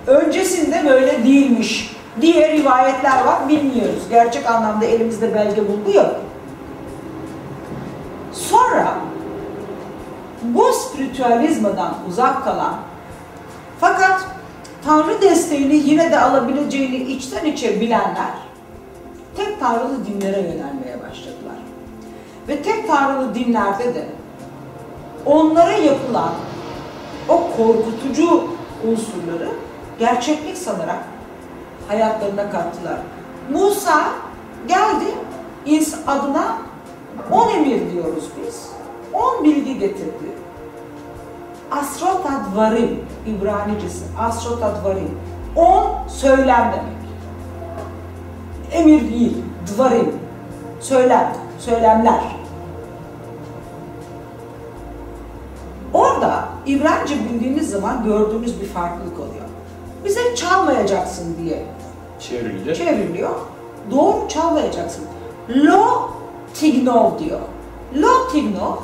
[0.07, 4.03] Öncesinde böyle değilmiş diye rivayetler var, bilmiyoruz.
[4.09, 6.15] Gerçek anlamda elimizde belge bulgu yok.
[8.33, 8.93] Sonra
[10.43, 12.75] bu spiritüalizmadan uzak kalan
[13.79, 14.21] fakat
[14.85, 18.31] Tanrı desteğini yine de alabileceğini içten içe bilenler
[19.37, 21.57] tek tanrılı dinlere yönelmeye başladılar.
[22.47, 24.05] Ve tek tanrılı dinlerde de
[25.25, 26.31] onlara yapılan
[27.29, 28.43] o korkutucu
[28.87, 29.49] unsurları
[29.99, 31.03] gerçeklik sanarak
[31.87, 32.99] hayatlarına kattılar.
[33.53, 34.03] Musa
[34.67, 35.05] geldi
[35.65, 36.57] ins adına
[37.31, 38.69] on emir diyoruz biz.
[39.13, 40.37] On bilgi getirdi.
[41.71, 44.05] Asrotadvarim İbranicesi.
[44.19, 45.17] Asrotadvarim.
[45.55, 46.97] On söylem demek.
[48.71, 50.19] Emir değil, dvarim.
[50.79, 52.36] Söylem, söylemler.
[56.67, 59.45] İbranice bildiğiniz zaman gördüğünüz bir farklılık oluyor.
[60.05, 61.65] Bize çalmayacaksın diye
[62.19, 62.75] Çevrilince.
[62.75, 63.35] çevriliyor.
[63.91, 65.05] Doğru çalmayacaksın.
[65.49, 66.09] Lo
[66.53, 67.39] tignov diyor.
[67.95, 68.75] Lo tignov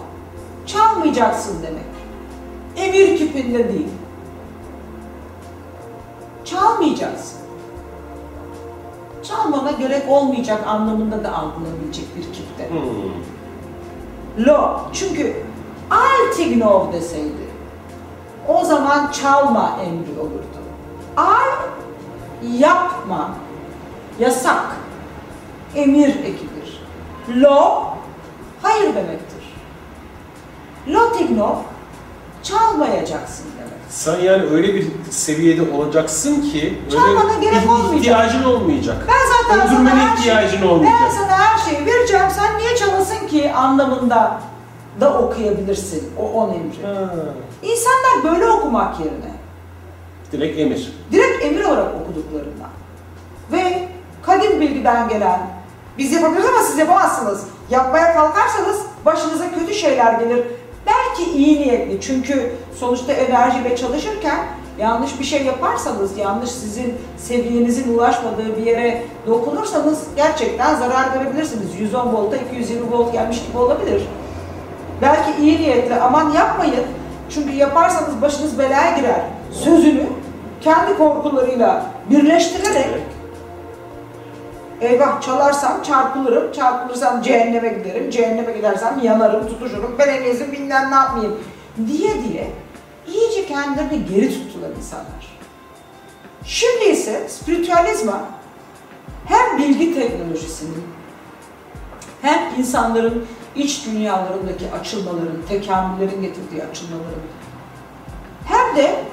[0.65, 1.83] çalmayacaksın demek.
[2.75, 3.87] Emir kipinde değil.
[6.45, 7.39] Çalmayacaksın.
[9.23, 12.69] Çalmana gerek olmayacak anlamında da algılanabilecek bir kipte.
[12.69, 14.45] Hmm.
[14.45, 14.79] Lo.
[14.93, 15.35] Çünkü
[15.91, 17.52] al tignov deseydi
[18.47, 20.43] o zaman çalma emri olurdu.
[21.17, 21.67] Al
[22.57, 23.29] yapma
[24.19, 24.61] yasak
[25.75, 26.83] emir ekidir.
[27.35, 27.83] Lo
[28.61, 29.53] hayır demektir.
[30.87, 31.55] Lo tignov
[32.43, 33.73] çalmayacaksın demek.
[33.89, 37.95] Sen yani öyle bir seviyede olacaksın ki Çalmana gerek olmayacak.
[37.99, 38.97] ihtiyacın olmayacak.
[39.07, 39.13] Ben
[39.53, 40.99] zaten sana Öldürmene her ihtiyacın şeyi, olmayacak.
[41.03, 42.25] ben sana her şeyi vereceğim.
[42.35, 44.39] Sen niye çalasın ki anlamında
[45.01, 46.85] da okuyabilirsin o on emri.
[46.85, 47.13] Ha,
[47.63, 49.33] İnsanlar böyle okumak yerine
[50.31, 50.93] direkt emir.
[51.11, 52.69] direkt emir olarak okuduklarından
[53.51, 53.87] ve
[54.21, 55.39] kadim bilgiden gelen
[55.97, 57.43] biz yapabiliriz ama siz yapamazsınız.
[57.69, 60.45] Yapmaya kalkarsanız başınıza kötü şeyler gelir.
[60.87, 64.45] Belki iyi niyetli çünkü sonuçta enerjiyle çalışırken
[64.79, 71.79] yanlış bir şey yaparsanız, yanlış sizin seviyenizin ulaşmadığı bir yere dokunursanız gerçekten zarar görebilirsiniz.
[71.79, 74.01] 110 volta 220 volt gelmiş gibi olabilir.
[75.01, 76.85] Belki iyi niyetli aman yapmayın
[77.29, 79.21] Çünkü yaparsanız başınız belaya girer.
[79.51, 80.05] Sözünü
[80.61, 82.87] kendi korkularıyla birleştirerek
[84.81, 90.95] eyvah çalarsam çarpılırım, çarpılırsam cehenneme giderim, cehenneme gidersem yanarım, tutuşurum, ben en iyisi bilmem ne
[90.95, 91.39] yapmayayım
[91.87, 92.51] diye diye
[93.07, 95.37] iyice kendilerini geri tuttular insanlar.
[96.45, 98.21] Şimdi ise spiritüalizma
[99.25, 100.83] hem bilgi teknolojisinin
[102.21, 107.21] hem insanların iç dünyalarındaki açılmaların, tekamüllerin getirdiği açılmaların
[108.45, 109.03] hem de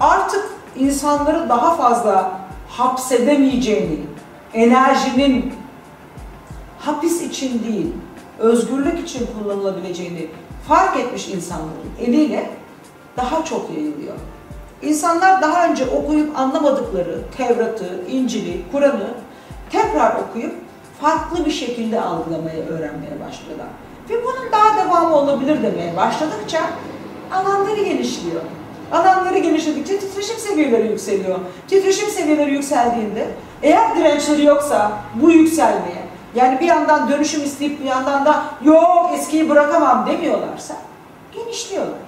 [0.00, 4.00] artık insanları daha fazla hapsedemeyeceğini,
[4.54, 5.54] enerjinin
[6.78, 7.92] hapis için değil,
[8.38, 10.26] özgürlük için kullanılabileceğini
[10.68, 12.50] fark etmiş insanların eliyle
[13.16, 14.14] daha çok yayılıyor.
[14.82, 19.14] İnsanlar daha önce okuyup anlamadıkları Tevrat'ı, İncil'i, Kur'an'ı
[19.70, 20.54] tekrar okuyup
[21.02, 23.66] farklı bir şekilde algılamaya, öğrenmeye başlıyorlar.
[24.10, 26.60] Ve bunun daha devamı olabilir demeye başladıkça
[27.32, 28.42] alanları genişliyor.
[28.92, 31.38] Alanları genişledikçe titreşim seviyeleri yükseliyor.
[31.68, 33.28] Titreşim seviyeleri yükseldiğinde
[33.62, 36.02] eğer dirençleri yoksa bu yükselmeye,
[36.34, 40.76] yani bir yandan dönüşüm isteyip bir yandan da yok eskiyi bırakamam demiyorlarsa
[41.32, 41.98] genişliyorlar.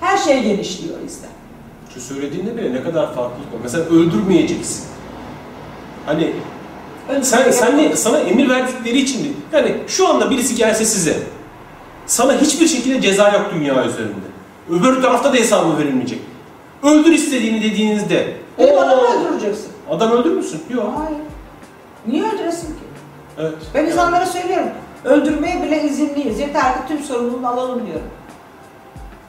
[0.00, 1.26] Her şey genişliyor bizde.
[1.94, 3.58] Şu söylediğinde bile ne kadar farklılık var.
[3.62, 4.86] Mesela öldürmeyeceksin.
[6.06, 6.32] Hani
[7.22, 9.28] sen, sen ne, sana emir verdikleri için mi?
[9.52, 11.16] Yani şu anda birisi gelse size,
[12.06, 14.14] sana hiçbir şekilde ceza yok dünya üzerinde.
[14.70, 16.18] Öbür tarafta da hesabı verilmeyecek.
[16.82, 19.66] Öldür istediğini dediğinizde, Benim "Oo, adamı öldüreceksin.
[19.90, 20.62] Adam öldürmüşsün.
[20.70, 20.92] Yok.
[20.98, 21.18] Hayır.
[22.06, 22.72] Niye öldüresin ki?
[23.38, 23.54] Evet.
[23.74, 24.68] Ben insanlara söylüyorum.
[25.04, 26.40] Öldürmeye bile izinliyiz.
[26.40, 28.06] Yeter ki tüm sorumluluğunu alalım diyorum.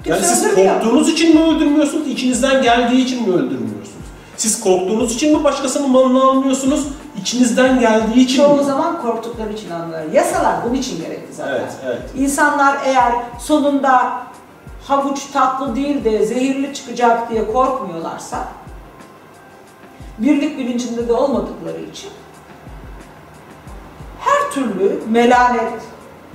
[0.05, 0.73] Yani Kimse siz öldürmüyor.
[0.75, 4.05] korktuğunuz için mi öldürmüyorsunuz, içinizden geldiği için mi öldürmüyorsunuz?
[4.37, 6.87] Siz korktuğunuz için mi başkasının malını almıyorsunuz,
[7.25, 8.63] içinizden geldiği için Çoğu mi?
[8.63, 10.03] zaman korktukları için anlar.
[10.13, 11.53] Yasalar bunun için gerekli zaten.
[11.53, 12.01] Evet, evet.
[12.15, 14.23] İnsanlar eğer sonunda
[14.87, 18.37] havuç tatlı değil de zehirli çıkacak diye korkmuyorlarsa,
[20.17, 22.09] birlik bilincinde de olmadıkları için
[24.19, 25.81] her türlü melanet,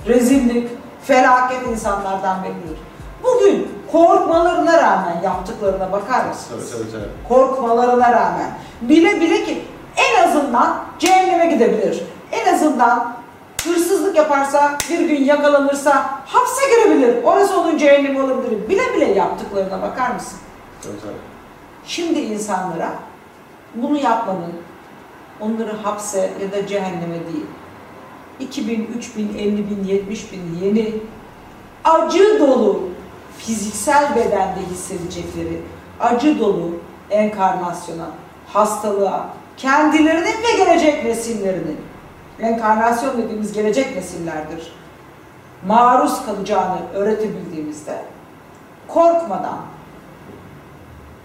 [0.07, 0.69] rezillik,
[1.03, 2.77] felaket insanlardan bekliyor.
[3.23, 6.73] Bugün korkmalarına rağmen yaptıklarına bakar mısınız?
[6.75, 7.09] Evet, evet, evet.
[7.27, 8.51] korkmalarına rağmen
[8.81, 9.65] bile bile ki
[9.97, 12.03] en azından cehenneme gidebilir.
[12.31, 13.15] En azından
[13.63, 17.23] hırsızlık yaparsa bir gün yakalanırsa hapse girebilir.
[17.23, 18.69] Orası onun cehennemi olabilir.
[18.69, 20.39] Bile bile yaptıklarına bakar mısın?
[20.85, 21.15] Evet.
[21.85, 22.89] Şimdi insanlara
[23.75, 24.53] bunu yapmanın
[25.39, 27.45] onları hapse ya da cehenneme değil
[28.39, 30.93] 2000, 3000, 50 bin, 70 bin yeni
[31.83, 32.89] acı dolu
[33.37, 35.61] fiziksel bedende hissedecekleri
[35.99, 36.69] acı dolu
[37.09, 38.07] enkarnasyona,
[38.53, 39.29] hastalığa,
[39.61, 41.77] kendilerinin ve gelecek nesillerinin
[42.39, 44.71] enkarnasyon dediğimiz gelecek nesillerdir.
[45.67, 48.05] Maruz kalacağını öğretebildiğimizde
[48.87, 49.57] korkmadan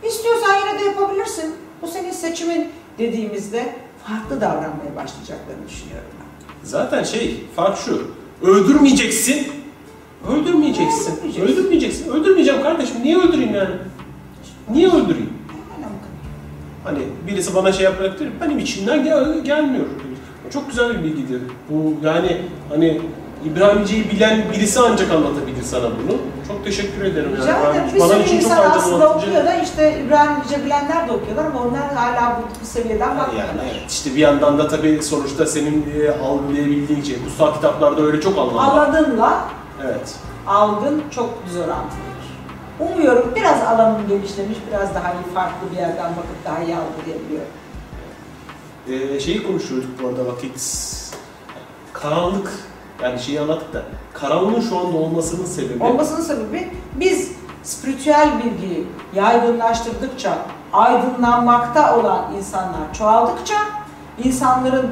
[0.02, 1.54] İstiyorsan yine de yapabilirsin.
[1.82, 2.68] Bu senin seçimin
[2.98, 3.74] dediğimizde
[4.06, 6.46] farklı davranmaya başlayacaklarını düşünüyorum ben.
[6.68, 8.10] Zaten şey, fark şu.
[8.42, 9.48] Öldürmeyeceksin.
[10.28, 11.16] Öldürmeyeceksin.
[11.16, 11.40] Öldürmeyeceksin.
[11.40, 12.10] Öldürmeyeceksin.
[12.10, 12.96] Öldürmeyeceğim kardeşim.
[13.02, 13.74] Niye öldüreyim yani?
[14.70, 15.25] Niye öldüreyim?
[16.86, 19.84] Hani birisi bana şey yapmak değil, benim içimden gel gelmiyor.
[20.52, 21.42] Çok güzel bir bilgidir.
[21.70, 23.00] Bu yani hani
[23.44, 26.18] İbrahimce'yi bilen birisi ancak anlatabilir sana bunu.
[26.48, 27.36] Çok teşekkür ederim.
[27.36, 27.76] Rica yani.
[27.76, 27.90] ederim.
[27.94, 32.38] Bir bana sürü insan aslında okuyor da işte İbrahimce bilenler de okuyorlar ama onlar hala
[32.38, 33.54] bu, bu seviyeden bakmıyorlar.
[33.54, 38.20] Yani evet, işte bir yandan da tabii sonuçta senin e, algılayabildiğin şey, kutsal kitaplarda öyle
[38.20, 38.64] çok anlam var.
[38.64, 39.44] Anladığınla
[39.84, 40.14] Evet.
[40.46, 42.05] algın çok güzel orantılıdır.
[42.80, 47.48] Umuyorum biraz alanın genişlemiş, biraz daha iyi farklı bir yerden bakıp daha iyi algılayabiliyorum.
[48.88, 50.86] Ee, şeyi konuşuyorduk bu arada vakit.
[51.92, 52.52] Karanlık,
[53.02, 55.84] yani şeyi anlattık da, karanlığın şu anda olmasının sebebi...
[55.84, 60.38] Olmasının sebebi biz spiritüel bilgiyi yaygınlaştırdıkça,
[60.72, 63.54] aydınlanmakta olan insanlar çoğaldıkça
[64.24, 64.90] insanların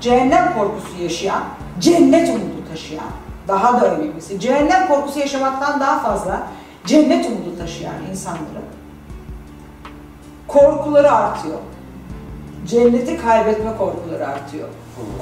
[0.00, 1.42] cehennem korkusu yaşayan,
[1.80, 3.04] cennet umudu taşıyan,
[3.48, 6.42] daha da önemlisi cehennem korkusu yaşamaktan daha fazla
[6.86, 8.64] cennet umudu taşıyan insanların
[10.48, 11.58] korkuları artıyor.
[12.66, 14.68] Cenneti kaybetme korkuları artıyor.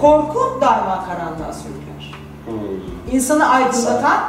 [0.01, 2.15] Korku daima karanlığa sürükler.
[2.47, 3.15] Hmm.
[3.15, 4.21] İnsanı aydınlatan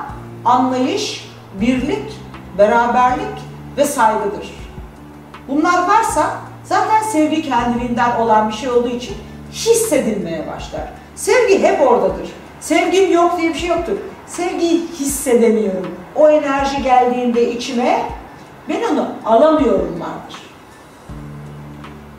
[0.45, 2.19] anlayış, birlik,
[2.57, 3.41] beraberlik
[3.77, 4.61] ve saygıdır.
[5.47, 9.15] Bunlar varsa zaten sevgi kendiliğinden olan bir şey olduğu için
[9.51, 10.93] hissedilmeye başlar.
[11.15, 12.29] Sevgi hep oradadır.
[12.59, 13.97] Sevgim yok diye bir şey yoktur.
[14.27, 15.95] Sevgiyi hissedemiyorum.
[16.15, 18.05] O enerji geldiğinde içime
[18.69, 20.41] ben onu alamıyorum vardır.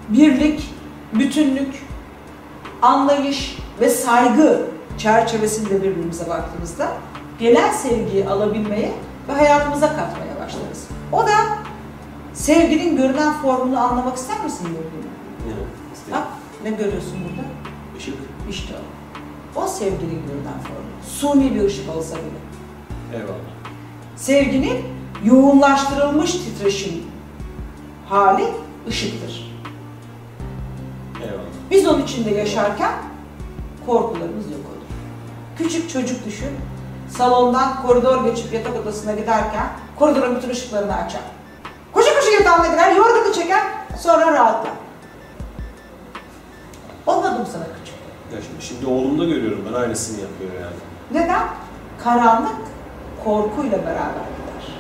[0.08, 0.74] Birlik,
[1.12, 1.82] bütünlük,
[2.82, 4.66] anlayış ve saygı
[4.98, 6.88] çerçevesinde birbirimize baktığımızda
[7.38, 8.92] gelen sevgiyi alabilmeye
[9.28, 10.88] ve hayatımıza katmaya başlarız.
[11.12, 11.32] O da
[12.34, 15.08] sevginin görünen formunu anlamak ister misin Yurgin?
[15.46, 16.12] Evet.
[16.12, 16.26] Bak
[16.64, 17.48] ne görüyorsun burada?
[17.98, 18.14] ışık.
[18.50, 19.62] İşte o.
[19.62, 20.92] O sevginin görünen formu.
[21.06, 23.18] Suni bir ışık olsa bile.
[23.18, 23.51] Eyvallah.
[24.22, 24.84] Sevginin
[25.24, 27.02] yoğunlaştırılmış titreşim
[28.08, 28.44] hali
[28.88, 29.54] ışıktır.
[31.22, 31.40] Eyvallah.
[31.70, 32.92] Biz onun içinde yaşarken
[33.86, 34.86] korkularımız yok olur.
[35.58, 36.48] Küçük çocuk düşün,
[37.08, 39.66] salondan koridor geçip yatak odasına giderken
[39.98, 41.22] koridorun bütün ışıklarını açar.
[41.92, 43.62] Koşa koşa yatağına gider, yorganı çeker,
[43.98, 44.72] sonra rahatlar.
[47.06, 47.96] Olmadım sana küçük.
[48.34, 50.76] Ya şimdi, şimdi oğlumda görüyorum ben aynısını yapıyor yani.
[51.10, 51.42] Neden?
[52.04, 52.52] Karanlık
[53.24, 54.76] korkuyla beraber gider.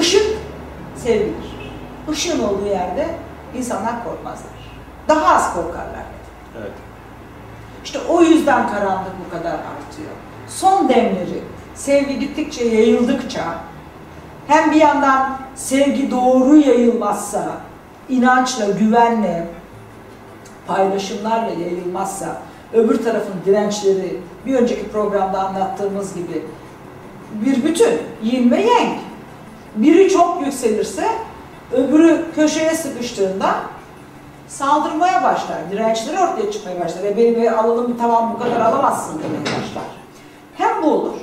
[0.00, 0.26] Işık
[0.96, 1.56] sevgidir.
[2.12, 3.06] Işığın olduğu yerde
[3.54, 4.50] insanlar korkmazlar.
[5.08, 6.04] Daha az korkarlar.
[6.58, 6.72] Evet.
[7.84, 10.10] İşte o yüzden karanlık bu kadar artıyor.
[10.48, 11.42] Son demleri,
[11.74, 13.42] sevgi gittikçe yayıldıkça,
[14.46, 17.52] hem bir yandan sevgi doğru yayılmazsa,
[18.08, 19.46] inançla, güvenle,
[20.66, 22.36] paylaşımlarla yayılmazsa,
[22.72, 26.42] öbür tarafın dirençleri, bir önceki programda anlattığımız gibi
[27.44, 28.98] bir bütün, yin ve yang.
[29.76, 31.08] Biri çok yükselirse,
[31.72, 33.54] öbürü köşeye sıkıştığında
[34.48, 35.70] saldırmaya başlar.
[35.70, 37.04] Dirençleri ortaya çıkmaya başlar.
[37.04, 39.84] E benim alalım tamam bu kadar alamazsın demeye başlar.
[40.54, 41.14] Hem bu olur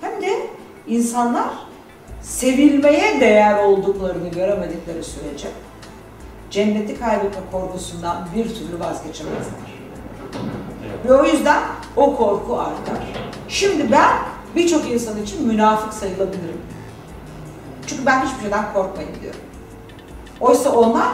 [0.00, 0.46] hem de
[0.86, 1.48] insanlar
[2.22, 5.48] sevilmeye değer olduklarını göremedikleri sürece
[6.50, 9.72] cenneti kaybetme korkusundan bir türlü vazgeçemezler.
[11.04, 11.62] Ve o yüzden
[11.96, 13.04] o korku artar.
[13.48, 14.12] Şimdi ben
[14.56, 16.60] birçok insan için münafık sayılabilirim.
[17.86, 19.40] Çünkü ben hiçbir şeyden korkmayın diyorum.
[20.40, 21.08] Oysa onlar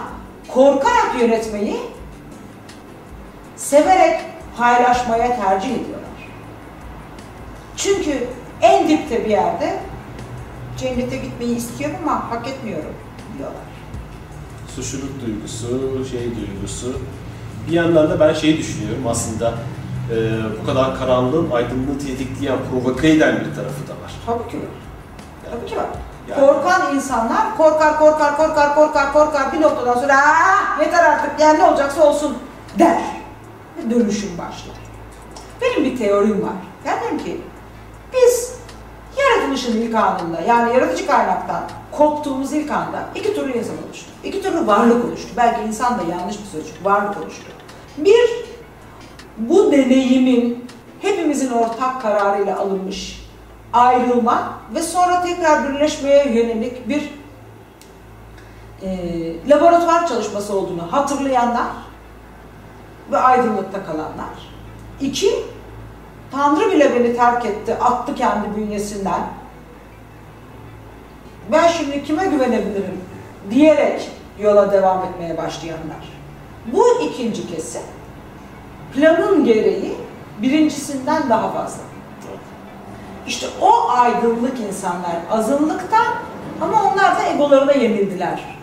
[0.48, 1.76] korkarak yönetmeyi
[3.56, 4.20] severek
[4.56, 5.98] paylaşmaya tercih ediyorlar.
[7.76, 8.26] Çünkü
[8.62, 9.78] en dipte bir yerde
[10.78, 12.94] cennete gitmeyi istiyorum ama hak etmiyorum
[13.38, 13.62] diyorlar.
[14.74, 17.00] Suçluluk duygusu, şey duygusu.
[17.68, 19.54] Bir yandan da ben şeyi düşünüyorum aslında
[20.10, 20.16] e,
[20.62, 24.12] bu kadar karanlığın aydınlığı tetikleyen, provoke eden bir tarafı da var.
[24.26, 24.64] Tabii ki var.
[25.50, 25.86] Tabii ki var.
[26.28, 31.58] Yani- Korkan insanlar korkar korkar korkar korkar korkar bir noktadan sonra "Aa, yeter artık yani
[31.58, 32.38] ne olacaksa olsun
[32.78, 33.02] der.
[33.78, 34.76] Ve dönüşüm başlar.
[35.60, 36.52] Benim bir teorim var.
[36.86, 37.40] Ben derim ki
[38.12, 38.54] biz
[39.18, 44.10] yaratılışın ilk anında yani yaratıcı kaynaktan koptuğumuz ilk anda iki türlü insan oluştu.
[44.24, 45.28] İki türlü varlık oluştu.
[45.36, 46.84] Belki insan da yanlış bir sözcük.
[46.84, 47.44] Varlık oluştu.
[47.98, 48.30] Bir,
[49.38, 50.68] bu deneyimin
[51.00, 53.28] hepimizin ortak kararıyla alınmış
[53.72, 57.10] ayrılma ve sonra tekrar birleşmeye yönelik bir
[58.82, 58.88] e,
[59.48, 61.68] laboratuvar çalışması olduğunu hatırlayanlar
[63.12, 64.48] ve aydınlıkta kalanlar.
[65.00, 65.30] İki,
[66.30, 69.20] Tanrı bile beni terk etti, attı kendi bünyesinden.
[71.52, 73.00] Ben şimdi kime güvenebilirim
[73.50, 76.18] diyerek yola devam etmeye başlayanlar.
[76.72, 77.82] Bu ikinci kesim
[78.94, 79.96] planın gereği
[80.42, 81.82] birincisinden daha fazla.
[83.26, 85.98] İşte o aydınlık insanlar azınlıkta
[86.60, 88.56] ama onlar da egolarına yenildiler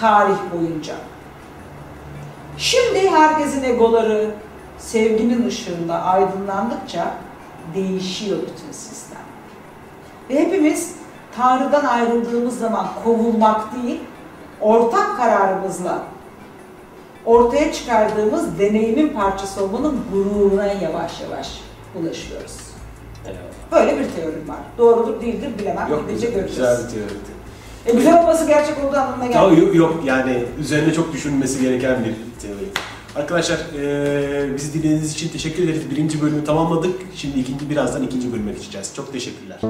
[0.00, 0.94] tarih boyunca.
[2.58, 4.30] Şimdi herkesin egoları
[4.78, 7.14] sevginin ışığında aydınlandıkça
[7.74, 9.18] değişiyor bütün sistem.
[10.30, 10.94] Ve hepimiz
[11.36, 14.00] Tanrı'dan ayrıldığımız zaman kovulmak değil,
[14.60, 16.02] ortak kararımızla
[17.26, 21.60] ortaya çıkardığımız deneyimin parçası olmanın gururuna yavaş yavaş
[22.00, 22.56] ulaşıyoruz.
[23.72, 24.56] Böyle bir teorim var.
[24.78, 25.88] Doğrudur değildir bilemem.
[25.90, 26.70] Yok Gidince güzel, göreceğiz.
[26.70, 27.18] güzel bir teori.
[27.86, 29.66] E, güzel olması gerçek olduğu anlamına Tamam, gelmiyor.
[29.74, 32.64] yok, yok yani üzerine çok düşünülmesi gereken bir teori.
[33.16, 35.90] Arkadaşlar eee bizi dinlediğiniz için teşekkür ederiz.
[35.90, 36.94] Birinci bölümü tamamladık.
[37.14, 38.92] Şimdi ikinci birazdan ikinci bölüme geçeceğiz.
[38.96, 39.60] Çok teşekkürler.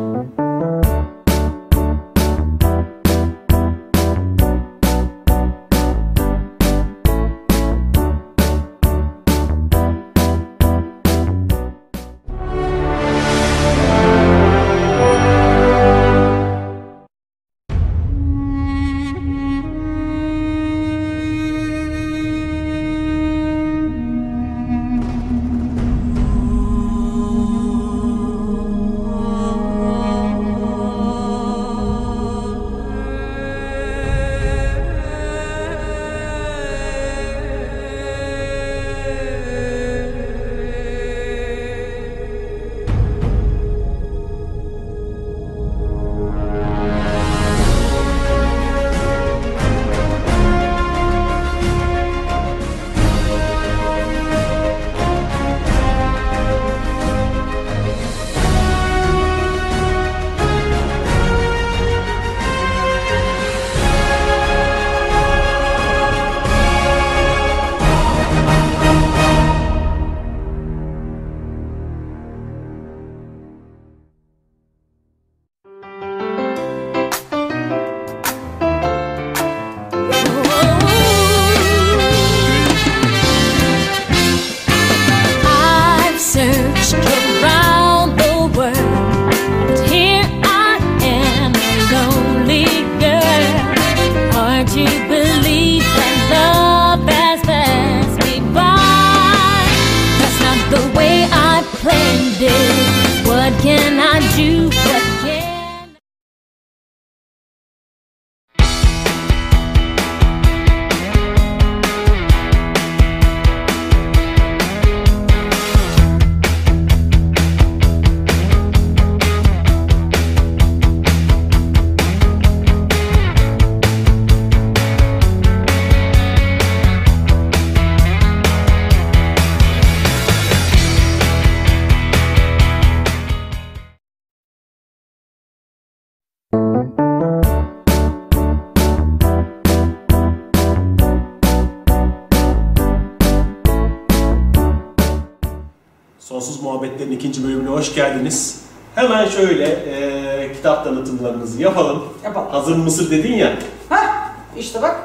[147.11, 148.61] İkinci bölümüne hoş geldiniz.
[148.95, 152.05] Hemen şöyle e, kitap tanıtımlarınızı yapalım.
[152.25, 152.51] Yapalım.
[152.51, 153.53] Hazır Mısır dedin ya,
[153.89, 154.97] Hah işte bak.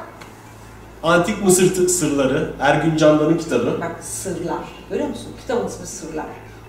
[1.02, 3.80] Antik Mısır Sırları, Ergün Candan'ın kitabı.
[3.80, 4.64] Bak sırlar.
[4.90, 5.28] Görüyor musun?
[5.40, 6.26] Kitabın ismi Sırlar.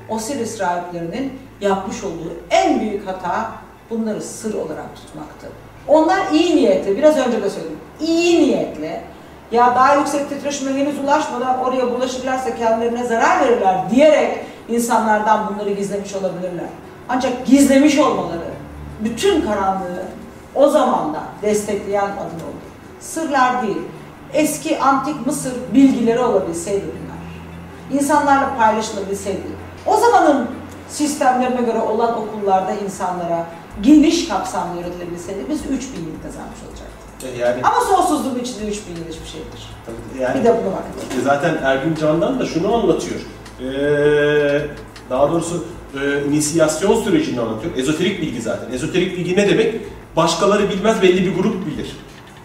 [0.09, 3.51] Osiris rahiplerinin yapmış olduğu en büyük hata
[3.89, 5.47] bunları sır olarak tutmaktı.
[5.87, 9.03] Onlar iyi niyetli, biraz önce de söyledim, iyi niyetle
[9.51, 16.15] ya daha yüksek titreşime henüz ulaşmadan oraya bulaşırlarsa kendilerine zarar verirler diyerek insanlardan bunları gizlemiş
[16.15, 16.65] olabilirler.
[17.09, 18.49] Ancak gizlemiş olmaları
[18.99, 20.03] bütün karanlığı
[20.55, 22.63] o zaman da destekleyen adım oldu.
[22.99, 23.81] Sırlar değil,
[24.33, 27.13] eski antik Mısır bilgileri olabilseydi bunlar
[28.01, 29.41] insanlarla paylaşılabilseydi,
[29.85, 30.47] o zamanın
[30.89, 33.45] sistemlerine göre olan okullarda insanlara
[33.81, 37.35] geniş kapsamlı öğretilebilseydi biz 3000 yıl kazanmış olacaktık.
[37.35, 39.69] E, Yani, Ama sonsuzluğun içinde 3000 yıl hiçbir şeydir.
[40.19, 41.19] yani Bir de buna bakın.
[41.19, 43.19] E, Zaten Ergün Candan da şunu anlatıyor.
[43.61, 44.61] Ee,
[45.09, 45.65] daha doğrusu
[46.01, 47.77] e, inisiyasyon sürecini anlatıyor.
[47.77, 48.71] Ezoterik bilgi zaten.
[48.73, 49.75] Ezoterik bilgi ne demek?
[50.15, 51.87] Başkaları bilmez, belli bir grup bilir.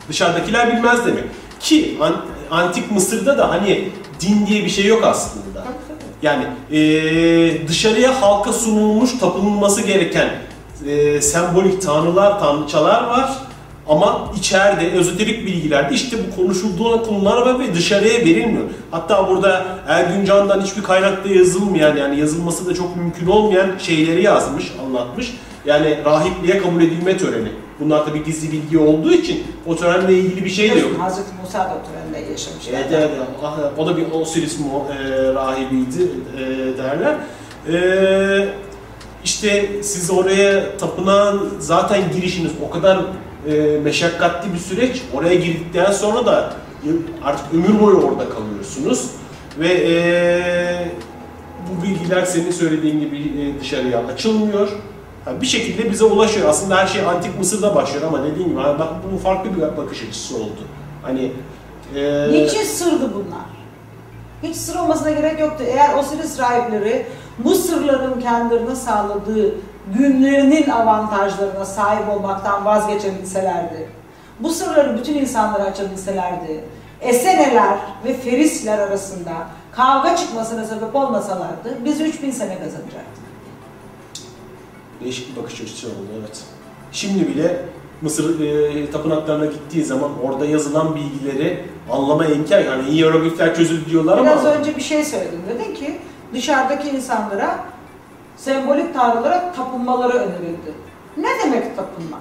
[0.08, 1.24] Dışarıdakiler bilmez demek.
[1.60, 3.88] Ki an- antik Mısır'da da hani
[4.20, 5.64] din diye bir şey yok aslında.
[6.22, 10.30] Yani e, dışarıya halka sunulmuş, tapınılması gereken
[10.86, 13.32] e, sembolik tanrılar, tanrıçalar var.
[13.88, 18.64] Ama içeride ezoterik bilgilerde işte bu konuşulduğu konular ve dışarıya verilmiyor.
[18.90, 24.72] Hatta burada Ergün Can'dan hiçbir kaynakta yazılmayan yani yazılması da çok mümkün olmayan şeyleri yazmış,
[24.86, 25.34] anlatmış.
[25.66, 27.48] Yani rahipliğe kabul edilme töreni.
[27.80, 30.90] Bunlar tabii gizli bilgi olduğu için o törenle ilgili bir şey de yok.
[30.98, 32.68] Hazreti Musa da o törende yaşamış.
[32.70, 33.10] Evet, evet,
[33.42, 37.16] ah, o da bir Osiris mu, e, rahibiydi e, derler.
[37.72, 38.48] E,
[39.24, 42.98] işte siz oraya tapınağın zaten girişiniz o kadar
[43.48, 45.02] e, meşakkatli bir süreç.
[45.14, 46.52] Oraya girdikten sonra da
[47.24, 49.10] artık ömür boyu orada kalıyorsunuz.
[49.58, 50.92] Ve e,
[51.68, 54.68] bu bilgiler senin söylediğin gibi e, dışarıya açılmıyor.
[55.24, 56.48] Ha, bir şekilde bize ulaşıyor.
[56.48, 60.36] Aslında her şey antik Mısır'da başlıyor ama dediğim gibi bak bunun farklı bir bakış açısı
[60.36, 60.60] oldu.
[61.02, 61.32] Hani
[61.96, 63.48] e, Niçin sırdı bunlar?
[64.42, 65.64] Hiç sır olmasına gerek yoktu.
[65.66, 67.06] Eğer Osiris rahipleri
[67.38, 69.54] bu sırların kendilerine sağladığı
[69.96, 73.88] günlerinin avantajlarına sahip olmaktan vazgeçebilselerdi,
[74.40, 76.64] bu sırları bütün insanlara açabilselerdi,
[77.00, 79.32] Eseneler ve Ferisler arasında
[79.72, 83.24] kavga çıkmasına sebep olmasalardı biz 3000 sene kazanacaktık.
[85.00, 86.42] Değişik bir bakış açısı oldu evet.
[86.92, 87.62] Şimdi bile
[88.02, 94.46] Mısır e, tapınaklarına gittiği zaman orada yazılan bilgileri anlama imkan yani hieroglifler çözüldü diyorlar Biraz
[94.46, 95.40] ama önce bir şey söyledin.
[95.48, 95.98] Dedin ki
[96.34, 97.58] dışarıdaki insanlara
[98.38, 100.74] sembolik tanrılara tapınmaları önerildi.
[101.16, 102.20] Ne demek tapınmak?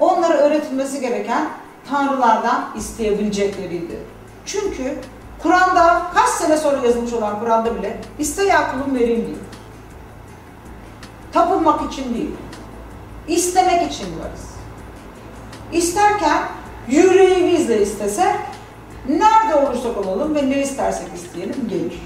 [0.00, 1.48] Onlara öğretilmesi gereken
[1.90, 3.98] tanrılardan isteyebilecekleriydi.
[4.46, 4.98] Çünkü
[5.42, 9.38] Kur'an'da kaç sene sonra yazılmış olan Kur'an'da bile iste ya kulum vereyim diyor.
[11.32, 12.30] Tapınmak için değil.
[13.28, 14.50] İstemek için varız.
[15.72, 16.42] İsterken
[16.88, 18.34] yüreğimizle istesek
[19.08, 22.02] nerede olursak olalım ve ne istersek isteyelim gelir.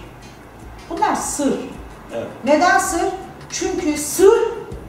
[0.91, 1.74] Bunlar sır.
[2.17, 2.27] Evet.
[2.45, 3.01] Neden sır?
[3.51, 4.41] Çünkü sır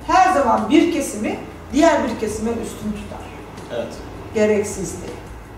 [0.07, 1.37] her zaman bir kesimi
[1.73, 3.25] diğer bir kesime üstün tutar.
[3.75, 3.93] evet.
[4.35, 5.05] Gereksizdi.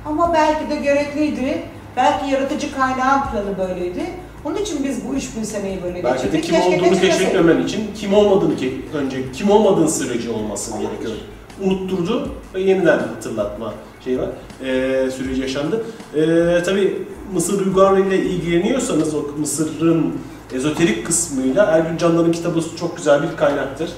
[0.05, 1.61] Ama belki de gerekliydi.
[1.95, 4.03] Belki yaratıcı kaynağın planı böyleydi.
[4.45, 6.43] Onun için biz bu 3000 seneyi böyle Belki de geçirdik.
[6.43, 10.89] kim Keşke olduğunu keşfetmemen için kim olmadığını ke- önce kim olmadığın süreci olması Olabilir.
[10.89, 11.15] gerekiyor.
[11.63, 14.29] Unutturdu ve yeniden hatırlatma şeyi var.
[14.63, 15.85] Ee, süreci yaşandı.
[16.15, 17.01] Ee, Tabi
[17.33, 20.13] Mısır uygarlığı ile ilgileniyorsanız o Mısır'ın
[20.53, 23.89] ezoterik kısmıyla Ergün Candan'ın kitabı çok güzel bir kaynaktır.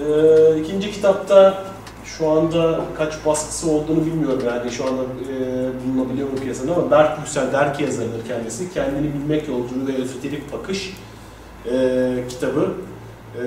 [0.00, 1.64] Ee, ikinci kitapta
[2.04, 5.36] şu anda kaç baskısı olduğunu bilmiyorum yani şu anda e,
[5.84, 8.72] bulunabiliyor mu piyasada ama Berk Yüksel Derki yazarıdır kendisi.
[8.74, 10.96] Kendini bilmek yolculuğu ve ezoterik bakış
[11.72, 12.70] e, kitabı.
[13.36, 13.44] E,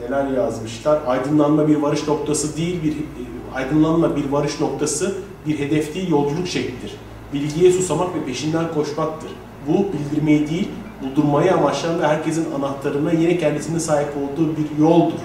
[0.00, 1.00] neler yazmışlar?
[1.06, 5.14] Aydınlanma bir varış noktası değil, bir e, aydınlanma bir varış noktası,
[5.46, 6.94] bir hedef değil, yolculuk şeklidir.
[7.32, 9.30] Bilgiye susamak ve peşinden koşmaktır.
[9.68, 10.68] Bu bildirmeyi değil,
[11.02, 15.18] buldurmayı amaçlayan ve herkesin anahtarına yine kendisine sahip olduğu bir yoldur.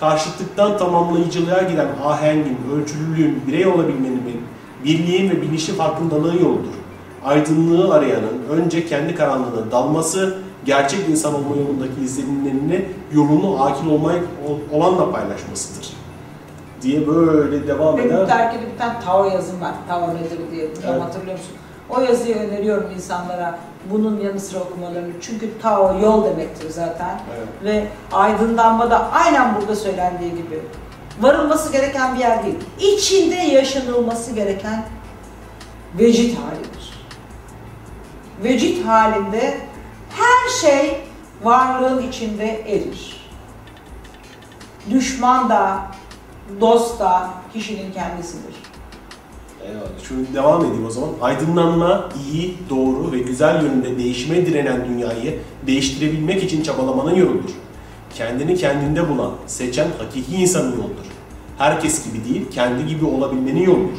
[0.00, 4.40] Karşıtlıktan tamamlayıcılığa giden ahengin, ölçülülüğün, birey olabilmenin,
[4.84, 6.72] birliğin ve bilinçli farkındalığı yoludur.
[7.24, 14.18] Aydınlığı arayanın önce kendi karanlığına dalması, gerçek insan olma yolundaki izlenimlerini yolunu akil olmaya
[14.72, 15.92] olanla paylaşmasıdır.
[16.82, 18.26] Diye böyle devam Benim eder.
[18.26, 19.72] terkide bir tane Tao yazım var.
[19.88, 20.64] Tao nedir diye.
[20.64, 21.02] Evet.
[21.02, 21.52] hatırlıyor musun?
[21.90, 23.58] O yazıyı öneriyorum insanlara
[23.90, 25.12] bunun yanı sıra okumalarını.
[25.20, 27.20] Çünkü Tao yol demektir zaten.
[27.36, 27.48] Evet.
[27.64, 30.60] Ve aydınlanma da aynen burada söylendiği gibi
[31.20, 32.58] varılması gereken bir yer değil.
[32.80, 34.84] İçinde yaşanılması gereken
[35.98, 36.92] vecit halidir.
[38.44, 39.60] Vecit halinde
[40.16, 41.00] Her şey
[41.42, 43.30] varlığın içinde erir.
[44.90, 45.82] Düşman da,
[46.60, 48.54] dost da kişinin kendisidir.
[49.66, 49.88] Eyvallah.
[50.02, 51.08] Şunu devam edeyim o zaman.
[51.20, 57.50] Aydınlanma, iyi, doğru ve güzel yönünde değişime direnen dünyayı değiştirebilmek için çabalamanın yoludur.
[58.14, 61.06] Kendini kendinde bulan, seçen hakiki insanın yoludur.
[61.58, 63.98] Herkes gibi değil, kendi gibi olabilmenin yoludur.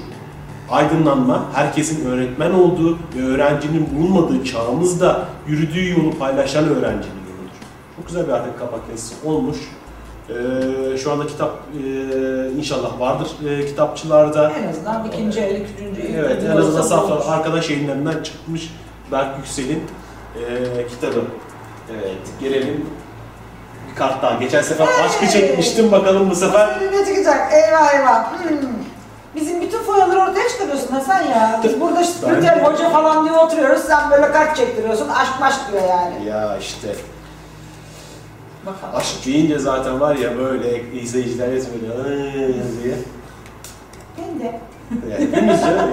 [0.70, 7.58] Aydınlanma, herkesin öğretmen olduğu ve öğrencinin bulunmadığı çağımızda yürüdüğü yolu paylaşan öğrencinin yoludur.
[7.96, 9.58] Çok güzel bir arka kapak yazısı olmuş.
[10.30, 11.88] Ee, şu anda kitap e,
[12.58, 14.52] inşallah vardır e, kitapçılarda.
[14.52, 16.14] En azından ikinci el, üçüncü el.
[16.16, 18.76] Evet, en azından saflar arkadaş yayınlarından çıkmış
[19.12, 19.84] Berk Yüksel'in
[20.36, 21.22] e, kitabı.
[21.92, 22.86] Evet, gelelim
[23.90, 24.34] bir kart daha.
[24.34, 26.80] Geçen sefer aşkı çekmiştim, bakalım bu sefer.
[26.92, 27.54] Ne çıkacak?
[27.54, 28.32] Eyvah eyvah.
[28.32, 28.58] Hmm.
[29.36, 31.62] Bizim bütün foyaları ortaya çıkarıyorsun Hasan ya.
[31.64, 33.82] Biz burada Ben- hoca falan diye oturuyoruz.
[33.82, 35.10] Sen böyle kart çektiriyorsun.
[35.10, 36.26] Aşk maşk diyor yani.
[36.26, 36.96] Ya işte.
[38.94, 42.54] Aşk deyince zaten var ya böyle izleyiciler "Iıı"
[42.84, 42.96] diye.
[44.18, 44.60] Ben de.
[45.10, 45.90] Yani hepimiz ya.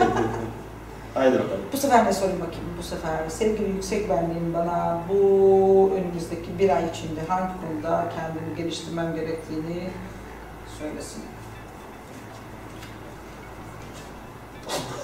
[1.14, 1.60] Haydi bakalım.
[1.72, 3.28] Bu sefer ne sorayım bakayım bu sefer.
[3.28, 9.90] Sevgili yüksek benliğim bana bu önümüzdeki bir ay içinde hangi konuda kendimi geliştirmem gerektiğini
[10.78, 11.22] söylesin.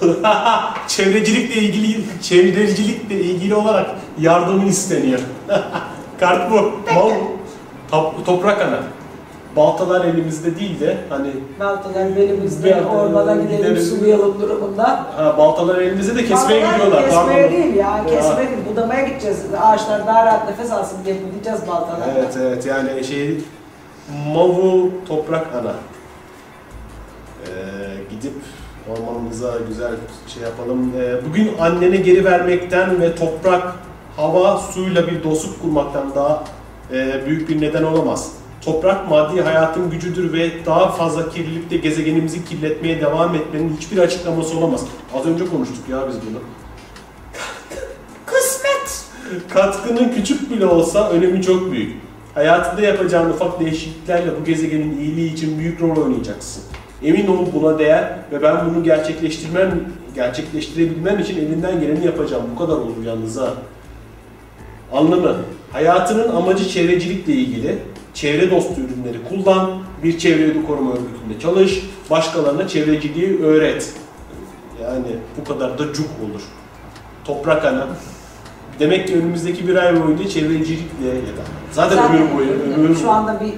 [0.87, 3.89] Çevrecilikle ilgili çevrecilikle ilgili olarak
[4.19, 5.19] yardımın isteniyor.
[6.19, 6.55] Kart bu.
[6.95, 7.11] Mal,
[7.91, 8.79] top- toprak ana.
[9.55, 11.29] Baltalar elimizde değil de hani
[11.59, 13.77] Baltalar belimizde Bir- ormana gidelim gidelim.
[13.81, 14.83] sulayalım durumunda.
[15.17, 17.03] ha, baltalar elimizde de kesmeye Baltalar gidiyorlar.
[17.09, 17.51] Kesmeye pardon.
[17.57, 18.05] değil ya, Ya.
[18.05, 18.59] kesmeye değil.
[18.71, 19.45] Budamaya gideceğiz.
[19.61, 22.13] Ağaçlar daha rahat nefes alsın diye budayacağız baltalarla.
[22.17, 23.37] Evet evet yani şey
[24.33, 25.73] Mavu toprak ana.
[27.45, 27.49] Ee,
[28.11, 28.33] gidip
[28.91, 29.91] ormanımıza güzel
[30.27, 30.93] şey yapalım.
[30.99, 33.63] Ee, bugün annene geri vermekten ve toprak,
[34.17, 36.43] hava, suyla bir dostluk kurmaktan daha
[36.93, 38.31] e, büyük bir neden olamaz.
[38.61, 44.85] Toprak maddi hayatın gücüdür ve daha fazla kirlilikte gezegenimizi kirletmeye devam etmenin hiçbir açıklaması olamaz.
[45.13, 46.39] Az önce konuştuk ya biz bunu.
[48.25, 49.05] Kısmet!
[49.49, 51.95] Katkının küçük bile olsa önemi çok büyük.
[52.35, 56.63] Hayatında yapacağın ufak değişikliklerle bu gezegenin iyiliği için büyük rol oynayacaksın.
[57.03, 59.79] Emin ol buna değer ve ben bunu gerçekleştirmem,
[60.15, 62.43] gerçekleştirebilmem için elinden geleni yapacağım.
[62.55, 63.53] Bu kadar olur yalnız ha.
[64.93, 65.35] Anlamı.
[65.71, 67.79] Hayatının amacı çevrecilikle ilgili.
[68.13, 69.71] Çevre dostu ürünleri kullan.
[70.03, 71.81] Bir çevre koruma örgütünde çalış.
[72.09, 73.93] Başkalarına çevreciliği öğret.
[74.83, 76.41] Yani bu kadar da cuk olur.
[77.25, 77.87] Toprak ana.
[78.79, 83.39] Demek ki önümüzdeki bir ay boyunca çevrecilikle ya da zaten, ömür boyu, ömür Şu anda
[83.39, 83.53] bir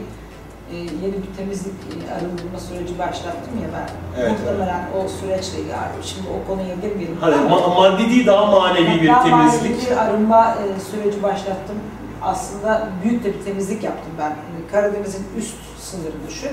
[0.73, 3.89] e, yeni bir temizlik e, arındırma süreci başlattım ya ben.
[4.21, 5.73] Evet, Muhtemelen o süreçle ilgili.
[6.03, 7.17] Şimdi o konuya girmeyelim.
[7.21, 9.61] Ama- ma- maddi değil daha manevi bir Daha temizlik.
[9.61, 11.75] manevi bir arınma e, süreci başlattım.
[12.21, 14.29] Aslında büyük de bir temizlik yaptım ben.
[14.29, 16.51] Yani Karadeniz'in üst sınırı düşün.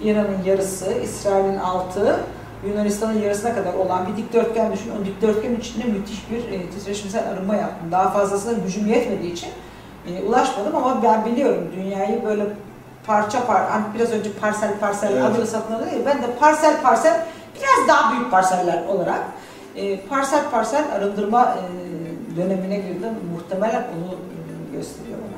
[0.00, 2.20] İran'ın yarısı, İsrail'in altı,
[2.68, 4.90] Yunanistan'ın yarısına kadar olan bir dikdörtgen düşün.
[5.02, 7.92] O dikdörtgenin içinde müthiş bir e, titreşimsel arınma yaptım.
[7.92, 9.48] Daha fazlasına gücüm yetmediği için
[10.08, 12.42] e, ulaşmadım ama ben biliyorum dünyayı böyle
[13.06, 15.24] parça par, hani biraz önce parsel parsel Evet.
[15.24, 17.20] adı satın alıyor ya, ben de parsel parsel
[17.54, 19.20] biraz daha büyük parseller olarak
[19.76, 23.10] e, parsel parsel arındırma e, dönemine girdim.
[23.34, 25.34] Muhtemelen onu e, gösteriyor bana.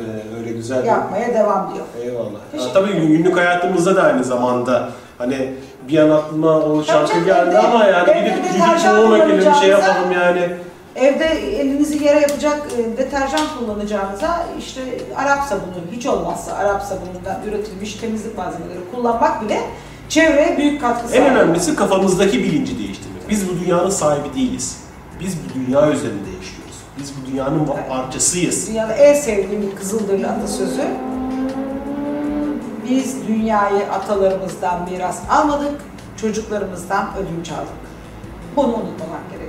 [0.00, 1.86] Ee, öyle güzel bir Yapmaya devam diyor.
[2.02, 2.40] Eyvallah.
[2.52, 4.88] Teşekkür tabii günlük hayatımızda da aynı zamanda
[5.18, 5.54] hani
[5.88, 10.12] bir an aklıma o şarkı geldi ama yani gidip deterjan çoğuma gelip bir şey yapalım
[10.12, 10.48] yani.
[10.96, 11.24] Evde
[11.60, 14.80] elinizi yere yapacak e, deterjan kullanacağınıza işte
[15.16, 19.60] Arap sabunu, hiç olmazsa Arap sabunundan üretilmiş temizlik malzemeleri kullanmak bile
[20.08, 21.30] çevreye büyük katkı En sağlıyor.
[21.44, 23.28] önemlisi kafamızdaki bilinci değiştirmek.
[23.30, 24.76] Biz bu dünyanın sahibi değiliz.
[25.20, 26.74] Biz bu dünya üzerinde yaşıyoruz.
[26.98, 27.88] Biz bu dünyanın Evet.
[27.88, 28.68] parçasıyız.
[28.68, 30.82] Dünyada en sevdiğim bir Kızılderili atasözü.
[32.90, 35.80] Biz dünyayı atalarımızdan miras almadık,
[36.20, 37.84] çocuklarımızdan ödünç aldık.
[38.56, 39.43] Bunu unutmamak gerekiyor.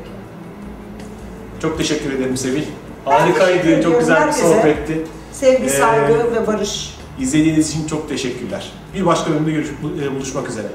[1.65, 2.63] Çok teşekkür ederim Sevil.
[3.05, 4.41] Harikaydı, çok güzel bir herkese.
[4.41, 5.01] sohbetti.
[5.33, 6.95] Sevgi, Ee, saygı ve barış.
[7.19, 8.71] İzlediğiniz için çok teşekkürler.
[8.95, 9.71] Bir başka bölümde görüş-
[10.15, 10.67] buluşmak üzere.